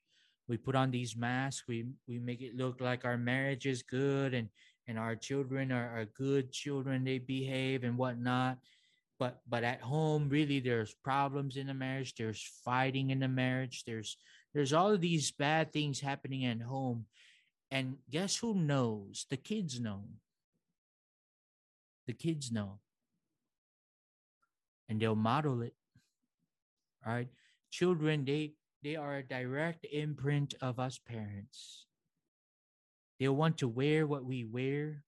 We 0.47 0.57
put 0.57 0.75
on 0.75 0.91
these 0.91 1.15
masks. 1.15 1.63
We 1.67 1.85
we 2.07 2.19
make 2.19 2.41
it 2.41 2.55
look 2.55 2.79
like 2.81 3.05
our 3.05 3.17
marriage 3.17 3.65
is 3.65 3.81
good 3.83 4.33
and 4.33 4.49
and 4.87 4.97
our 4.97 5.15
children 5.15 5.71
are, 5.71 5.89
are 5.89 6.05
good 6.05 6.51
children 6.51 7.03
they 7.03 7.19
behave 7.19 7.83
and 7.83 7.97
whatnot. 7.97 8.57
But 9.19 9.41
but 9.49 9.63
at 9.63 9.81
home 9.81 10.29
really 10.29 10.59
there's 10.59 10.93
problems 11.03 11.57
in 11.57 11.67
the 11.67 11.73
marriage. 11.73 12.13
There's 12.15 12.43
fighting 12.63 13.09
in 13.09 13.19
the 13.19 13.27
marriage. 13.27 13.83
There's 13.85 14.17
there's 14.53 14.73
all 14.73 14.93
of 14.93 15.01
these 15.01 15.31
bad 15.31 15.73
things 15.73 15.99
happening 15.99 16.45
at 16.45 16.61
home. 16.61 17.05
And 17.71 17.97
guess 18.09 18.37
who 18.37 18.53
knows? 18.53 19.25
The 19.29 19.37
kids 19.37 19.79
know 19.79 20.05
the 22.07 22.13
kids 22.13 22.51
know. 22.51 22.79
And 24.89 25.01
they'll 25.01 25.15
model 25.15 25.61
it 25.61 25.73
right? 27.07 27.27
Children 27.71 28.25
they 28.25 28.53
they 28.83 28.95
are 28.95 29.17
a 29.17 29.23
direct 29.23 29.85
imprint 29.91 30.53
of 30.61 30.79
us 30.79 30.99
parents. 30.99 31.85
They 33.19 33.27
want 33.27 33.57
to 33.59 33.67
wear 33.67 34.05
what 34.05 34.25
we 34.25 34.43
wear. 34.43 35.03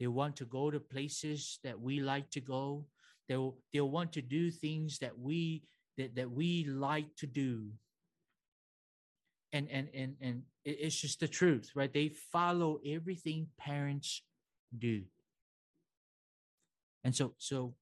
They 0.00 0.06
want 0.06 0.36
to 0.36 0.46
go 0.46 0.70
to 0.70 0.80
places 0.80 1.58
that 1.62 1.78
we 1.80 2.00
like 2.00 2.30
to 2.30 2.40
go. 2.40 2.86
They'll 3.28 3.56
they'll 3.72 3.90
want 3.90 4.12
to 4.14 4.22
do 4.22 4.50
things 4.50 4.98
that 4.98 5.18
we 5.18 5.64
that, 5.98 6.14
that 6.16 6.30
we 6.30 6.64
like 6.64 7.14
to 7.16 7.26
do. 7.26 7.70
And 9.52 9.68
and 9.70 9.88
and 9.94 10.14
and 10.20 10.42
it's 10.64 10.96
just 11.00 11.20
the 11.20 11.28
truth 11.28 11.72
right? 11.74 11.92
They 11.92 12.08
follow 12.08 12.78
everything 12.86 13.48
parents 13.58 14.22
do 14.76 15.02
and 17.04 17.14
so 17.14 17.34
so 17.38 17.74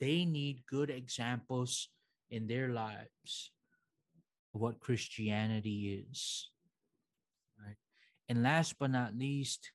they 0.00 0.24
need 0.24 0.64
good 0.68 0.90
examples 0.90 1.88
in 2.30 2.46
their 2.46 2.68
lives 2.68 3.52
of 4.54 4.60
what 4.60 4.80
Christianity 4.80 6.04
is. 6.08 6.50
Right? 7.58 7.76
And 8.28 8.42
last 8.42 8.76
but 8.78 8.90
not 8.90 9.16
least, 9.16 9.70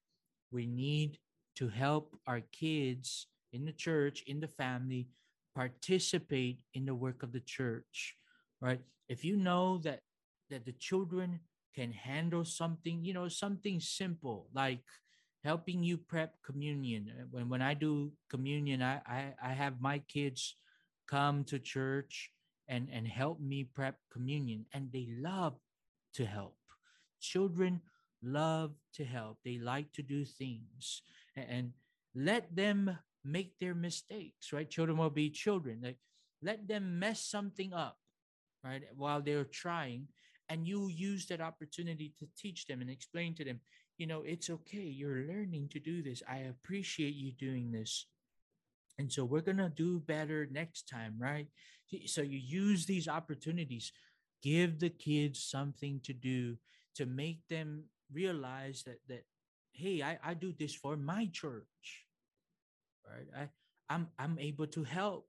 we 0.52 0.66
need 0.66 1.20
to 1.56 1.70
help 1.70 2.20
our 2.28 2.42
kids 2.52 3.28
in 3.54 3.66
the 3.66 3.72
church, 3.72 4.24
in 4.28 4.40
the 4.40 4.48
family, 4.48 5.08
participate 5.56 6.60
in 6.74 6.86
the 6.86 6.96
work 6.96 7.24
of 7.24 7.32
the 7.32 7.40
church. 7.40 8.16
Right? 8.62 8.82
If 9.08 9.24
you 9.24 9.38
know 9.38 9.78
that 9.80 10.02
that 10.50 10.66
the 10.66 10.74
children 10.74 11.40
can 11.76 11.92
handle 11.92 12.44
something, 12.44 13.04
you 13.04 13.14
know, 13.14 13.28
something 13.28 13.80
simple 13.80 14.48
like 14.54 14.82
helping 15.48 15.80
you 15.82 15.96
prep 15.96 16.36
communion. 16.44 17.08
Uh, 17.08 17.24
when 17.32 17.48
when 17.48 17.64
I 17.64 17.74
do 17.74 18.12
communion, 18.28 18.84
I 18.84 19.00
I, 19.08 19.20
I 19.40 19.52
have 19.56 19.80
my 19.80 20.04
kids 20.12 20.60
come 21.08 21.48
to 21.48 21.58
church 21.58 22.36
and 22.68 22.92
and 22.92 23.08
help 23.08 23.40
me 23.40 23.64
prep 23.64 23.96
communion, 24.12 24.68
and 24.76 24.92
they 24.92 25.08
love 25.08 25.56
to 26.20 26.28
help. 26.28 26.60
Children 27.24 27.80
love 28.20 28.76
to 29.00 29.08
help. 29.08 29.40
They 29.48 29.58
like 29.58 29.96
to 29.96 30.04
do 30.04 30.28
things, 30.28 31.02
and, 31.40 31.48
and 31.50 31.66
let 32.12 32.52
them 32.52 33.00
make 33.24 33.56
their 33.56 33.76
mistakes. 33.76 34.52
Right? 34.52 34.70
Children 34.70 35.00
will 35.00 35.16
be 35.16 35.32
children. 35.32 35.80
Like 35.80 36.04
let 36.44 36.68
them 36.68 37.00
mess 37.00 37.24
something 37.24 37.72
up, 37.72 37.98
right? 38.68 38.84
While 38.96 39.24
they're 39.24 39.48
trying, 39.48 40.12
and 40.50 40.68
you 40.68 40.88
use 40.88 41.26
that 41.28 41.42
opportunity 41.42 42.14
to 42.20 42.28
teach 42.38 42.66
them 42.68 42.82
and 42.82 42.90
explain 42.90 43.36
to 43.36 43.44
them 43.44 43.60
you 43.98 44.06
know, 44.06 44.22
it's 44.22 44.50
okay. 44.50 44.78
You're 44.78 45.26
learning 45.28 45.70
to 45.70 45.80
do 45.80 46.04
this. 46.04 46.22
I 46.30 46.38
appreciate 46.50 47.16
you 47.16 47.32
doing 47.32 47.72
this. 47.72 48.06
And 49.00 49.12
so 49.12 49.26
we're 49.26 49.42
going 49.42 49.58
to 49.58 49.70
do 49.70 50.00
better 50.00 50.48
next 50.52 50.88
time, 50.88 51.16
right? 51.20 51.48
So 52.06 52.22
you 52.22 52.38
use 52.38 52.86
these 52.86 53.08
opportunities, 53.08 53.92
give 54.44 54.80
the 54.80 54.90
kids 54.90 55.44
something 55.44 56.00
to 56.04 56.14
do 56.14 56.58
to 56.96 57.06
make 57.06 57.48
them 57.48 57.86
realize 58.12 58.84
that, 58.86 59.00
that 59.08 59.24
hey, 59.72 60.02
I, 60.02 60.18
I 60.24 60.34
do 60.34 60.54
this 60.58 60.76
for 60.76 60.96
my 60.96 61.30
church, 61.32 62.06
right? 63.08 63.28
I, 63.36 63.94
I'm, 63.94 64.08
I'm 64.18 64.38
able 64.40 64.68
to 64.68 64.84
help 64.84 65.28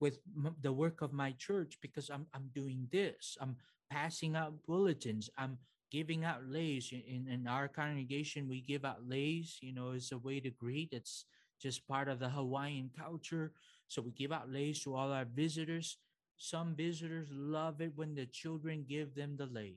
with 0.00 0.18
the 0.62 0.72
work 0.72 1.02
of 1.02 1.12
my 1.12 1.32
church 1.38 1.78
because 1.82 2.08
I'm, 2.08 2.26
I'm 2.32 2.50
doing 2.54 2.88
this. 2.90 3.36
I'm 3.40 3.56
passing 3.90 4.36
out 4.36 4.54
bulletins. 4.66 5.28
I'm 5.36 5.58
giving 5.90 6.24
out 6.24 6.44
leis. 6.46 6.92
in, 6.92 7.26
in 7.28 7.46
our 7.48 7.68
congregation 7.68 8.48
we 8.48 8.60
give 8.60 8.84
out 8.84 9.08
leis, 9.08 9.58
you 9.60 9.74
know 9.74 9.92
as 9.92 10.12
a 10.12 10.18
way 10.18 10.40
to 10.40 10.50
greet 10.50 10.90
it's 10.92 11.24
just 11.60 11.86
part 11.86 12.08
of 12.08 12.18
the 12.18 12.28
hawaiian 12.28 12.90
culture 12.96 13.52
so 13.88 14.00
we 14.00 14.12
give 14.12 14.32
out 14.32 14.48
leis 14.50 14.82
to 14.84 14.94
all 14.94 15.12
our 15.12 15.24
visitors 15.24 15.98
some 16.36 16.74
visitors 16.74 17.28
love 17.32 17.80
it 17.82 17.92
when 17.96 18.14
the 18.14 18.24
children 18.26 18.84
give 18.88 19.14
them 19.14 19.36
the 19.36 19.46
lei, 19.46 19.74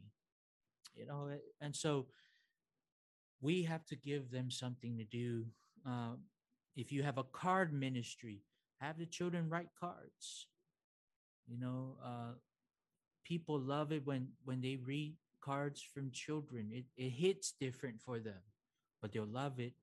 you 0.96 1.06
know 1.06 1.30
and 1.62 1.76
so 1.76 2.08
we 3.42 3.64
have 3.64 3.86
to 3.86 3.96
give 3.96 4.32
them 4.32 4.50
something 4.50 4.98
to 4.98 5.04
do 5.04 5.46
uh, 5.88 6.14
if 6.76 6.92
you 6.92 7.04
have 7.04 7.18
a 7.18 7.24
card 7.24 7.74
ministry 7.74 8.42
have 8.80 8.98
the 8.98 9.06
children 9.06 9.50
write 9.50 9.70
cards 9.80 10.48
you 11.48 11.60
know 11.60 11.98
uh, 12.04 12.34
people 13.24 13.60
love 13.60 13.92
it 13.92 14.06
when 14.06 14.28
when 14.46 14.62
they 14.62 14.78
read 14.78 15.16
cards 15.42 15.82
from 15.82 16.12
children. 16.12 16.70
It, 16.72 16.86
it 16.96 17.10
hits 17.10 17.54
different 17.60 18.02
for 18.02 18.20
them, 18.20 18.42
but 19.02 19.12
they'll 19.12 19.26
love 19.26 19.60
it. 19.60 19.74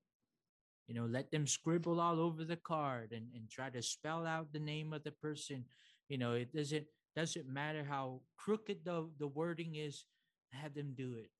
You 0.86 0.94
know, 0.94 1.06
let 1.06 1.30
them 1.30 1.46
scribble 1.46 2.00
all 2.00 2.18
over 2.18 2.44
the 2.44 2.56
card 2.56 3.12
and, 3.12 3.26
and 3.34 3.48
try 3.48 3.70
to 3.70 3.82
spell 3.82 4.26
out 4.26 4.52
the 4.52 4.58
name 4.58 4.92
of 4.92 5.04
the 5.04 5.12
person. 5.12 5.64
You 6.08 6.18
know, 6.18 6.32
it 6.32 6.52
doesn't 6.52 6.86
doesn't 7.14 7.48
matter 7.48 7.84
how 7.88 8.20
crooked 8.36 8.84
the, 8.84 9.08
the 9.18 9.26
wording 9.26 9.76
is, 9.76 10.04
have 10.52 10.74
them 10.74 10.94
do 10.96 11.14
it. 11.16 11.30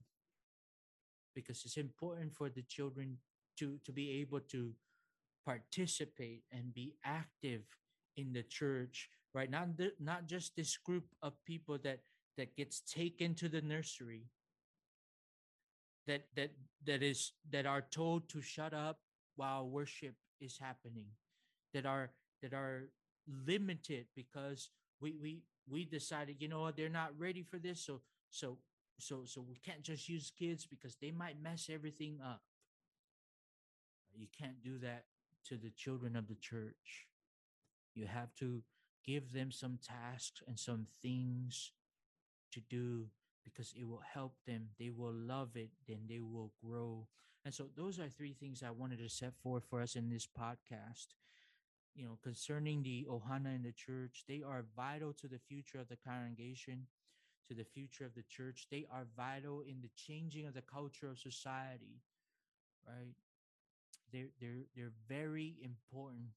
Because 1.34 1.62
it's 1.64 1.76
important 1.76 2.34
for 2.34 2.48
the 2.48 2.62
children 2.62 3.18
to, 3.58 3.78
to 3.84 3.92
be 3.92 4.20
able 4.20 4.40
to 4.40 4.72
participate 5.44 6.42
and 6.52 6.74
be 6.74 6.94
active 7.04 7.62
in 8.16 8.32
the 8.32 8.42
church, 8.42 9.08
right? 9.34 9.50
Not, 9.50 9.76
the, 9.76 9.92
not 10.00 10.26
just 10.26 10.56
this 10.56 10.76
group 10.76 11.04
of 11.22 11.32
people 11.44 11.78
that 11.84 12.00
that 12.36 12.56
gets 12.56 12.80
taken 12.80 13.34
to 13.34 13.48
the 13.50 13.60
nursery 13.60 14.24
that 16.06 16.22
that 16.36 16.50
that 16.86 17.02
is 17.02 17.32
that 17.50 17.66
are 17.66 17.84
told 17.90 18.28
to 18.30 18.40
shut 18.40 18.72
up 18.72 18.98
while 19.36 19.68
worship 19.68 20.14
is 20.40 20.58
happening 20.58 21.06
that 21.74 21.86
are 21.86 22.10
that 22.42 22.54
are 22.54 22.88
limited 23.46 24.06
because 24.16 24.70
we 25.00 25.14
we 25.20 25.42
we 25.68 25.84
decided 25.84 26.36
you 26.38 26.48
know 26.48 26.70
they're 26.70 26.88
not 26.88 27.12
ready 27.18 27.42
for 27.42 27.58
this 27.58 27.84
so 27.84 28.00
so 28.30 28.56
so 28.98 29.22
so 29.24 29.40
we 29.40 29.56
can't 29.56 29.82
just 29.82 30.08
use 30.08 30.32
kids 30.36 30.66
because 30.66 30.96
they 30.96 31.10
might 31.10 31.42
mess 31.42 31.68
everything 31.70 32.18
up 32.24 32.40
you 34.16 34.26
can't 34.36 34.62
do 34.62 34.78
that 34.78 35.04
to 35.46 35.56
the 35.56 35.70
children 35.76 36.16
of 36.16 36.26
the 36.26 36.34
church 36.36 37.06
you 37.94 38.06
have 38.06 38.34
to 38.34 38.62
give 39.10 39.32
them 39.32 39.50
some 39.50 39.78
tasks 39.82 40.42
and 40.46 40.58
some 40.58 40.86
things 41.02 41.72
to 42.52 42.60
do 42.60 43.06
because 43.44 43.72
it 43.76 43.88
will 43.88 44.02
help 44.14 44.34
them. 44.46 44.68
They 44.78 44.90
will 44.90 45.12
love 45.12 45.56
it, 45.56 45.70
then 45.88 46.00
they 46.08 46.20
will 46.20 46.52
grow. 46.64 47.06
And 47.44 47.52
so, 47.54 47.66
those 47.76 47.98
are 47.98 48.08
three 48.08 48.34
things 48.34 48.62
I 48.62 48.70
wanted 48.70 48.98
to 48.98 49.08
set 49.08 49.32
forth 49.42 49.64
for 49.68 49.80
us 49.80 49.96
in 49.96 50.10
this 50.10 50.26
podcast. 50.26 51.08
You 51.94 52.04
know, 52.04 52.18
concerning 52.22 52.82
the 52.82 53.06
Ohana 53.10 53.54
in 53.56 53.62
the 53.62 53.72
church, 53.72 54.24
they 54.28 54.42
are 54.46 54.64
vital 54.76 55.12
to 55.14 55.26
the 55.28 55.40
future 55.40 55.78
of 55.80 55.88
the 55.88 55.96
congregation, 55.96 56.86
to 57.48 57.54
the 57.54 57.64
future 57.64 58.04
of 58.04 58.14
the 58.14 58.22
church. 58.28 58.66
They 58.70 58.86
are 58.92 59.06
vital 59.16 59.62
in 59.62 59.80
the 59.82 59.90
changing 59.96 60.46
of 60.46 60.54
the 60.54 60.62
culture 60.62 61.08
of 61.08 61.18
society, 61.18 62.02
right? 62.86 63.14
They're, 64.12 64.30
they're, 64.40 64.66
they're 64.76 64.92
very 65.08 65.56
important. 65.62 66.28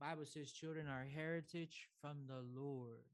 Bible 0.00 0.24
says 0.24 0.50
children 0.50 0.86
are 0.88 1.06
heritage 1.14 1.88
from 2.00 2.26
the 2.26 2.42
Lord 2.58 3.04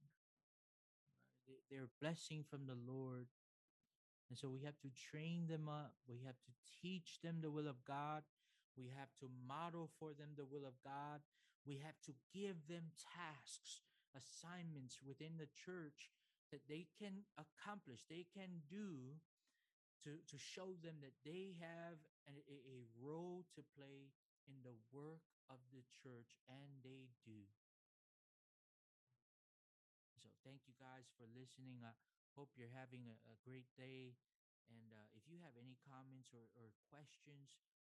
they're 1.70 1.90
blessing 2.00 2.44
from 2.48 2.66
the 2.66 2.78
Lord. 2.78 3.26
And 4.28 4.38
so 4.38 4.48
we 4.48 4.62
have 4.66 4.78
to 4.82 4.90
train 5.10 5.46
them 5.46 5.68
up. 5.68 5.94
We 6.08 6.18
have 6.26 6.38
to 6.42 6.52
teach 6.82 7.20
them 7.22 7.38
the 7.40 7.50
will 7.50 7.68
of 7.68 7.84
God. 7.86 8.22
We 8.76 8.90
have 8.98 9.10
to 9.22 9.30
model 9.46 9.90
for 9.98 10.10
them 10.12 10.34
the 10.36 10.44
will 10.44 10.66
of 10.66 10.74
God. 10.82 11.22
We 11.66 11.78
have 11.82 11.98
to 12.06 12.12
give 12.34 12.66
them 12.68 12.90
tasks 13.14 13.82
assignments 14.14 14.98
within 15.02 15.38
the 15.38 15.50
church 15.54 16.10
that 16.50 16.62
they 16.70 16.86
can 16.98 17.26
accomplish, 17.34 18.06
they 18.06 18.24
can 18.30 18.62
do 18.70 19.18
to, 20.06 20.14
to 20.30 20.36
show 20.38 20.78
them 20.78 21.02
that 21.02 21.18
they 21.26 21.58
have 21.58 21.98
a, 22.30 22.38
a 22.38 22.78
role 23.02 23.42
to 23.58 23.66
play 23.74 24.14
in 24.46 24.54
the 24.62 24.78
work 24.94 25.26
of 25.48 25.62
the 25.72 25.82
church, 25.90 26.36
and 26.50 26.82
they 26.82 27.10
do. 27.24 27.46
So 30.22 30.30
thank 30.42 30.66
you 30.66 30.74
guys 30.78 31.06
for 31.18 31.26
listening. 31.30 31.82
I 31.82 31.94
hope 32.34 32.54
you're 32.58 32.72
having 32.74 33.06
a, 33.06 33.16
a 33.30 33.36
great 33.46 33.70
day. 33.78 34.18
And 34.66 34.90
uh, 34.90 35.06
if 35.14 35.22
you 35.30 35.38
have 35.46 35.54
any 35.54 35.78
comments 35.86 36.34
or, 36.34 36.50
or 36.58 36.74
questions, 36.90 37.54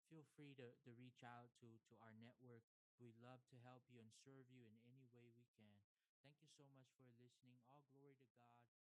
feel 0.08 0.26
free 0.38 0.54
to, 0.58 0.70
to 0.86 0.90
reach 0.98 1.26
out 1.26 1.50
to, 1.62 1.68
to 1.70 1.94
our 2.06 2.14
network. 2.22 2.66
We 3.02 3.14
love 3.22 3.42
to 3.50 3.58
help 3.66 3.86
you 3.90 4.02
and 4.02 4.12
serve 4.14 4.46
you 4.54 4.66
in 4.66 4.76
any 4.86 5.06
way 5.14 5.30
we 5.34 5.46
can. 5.58 5.78
Thank 6.22 6.42
you 6.44 6.50
so 6.54 6.68
much 6.76 6.92
for 7.00 7.08
listening. 7.18 7.58
All 7.66 7.86
glory 7.96 8.18
to 8.22 8.30
God. 8.38 8.79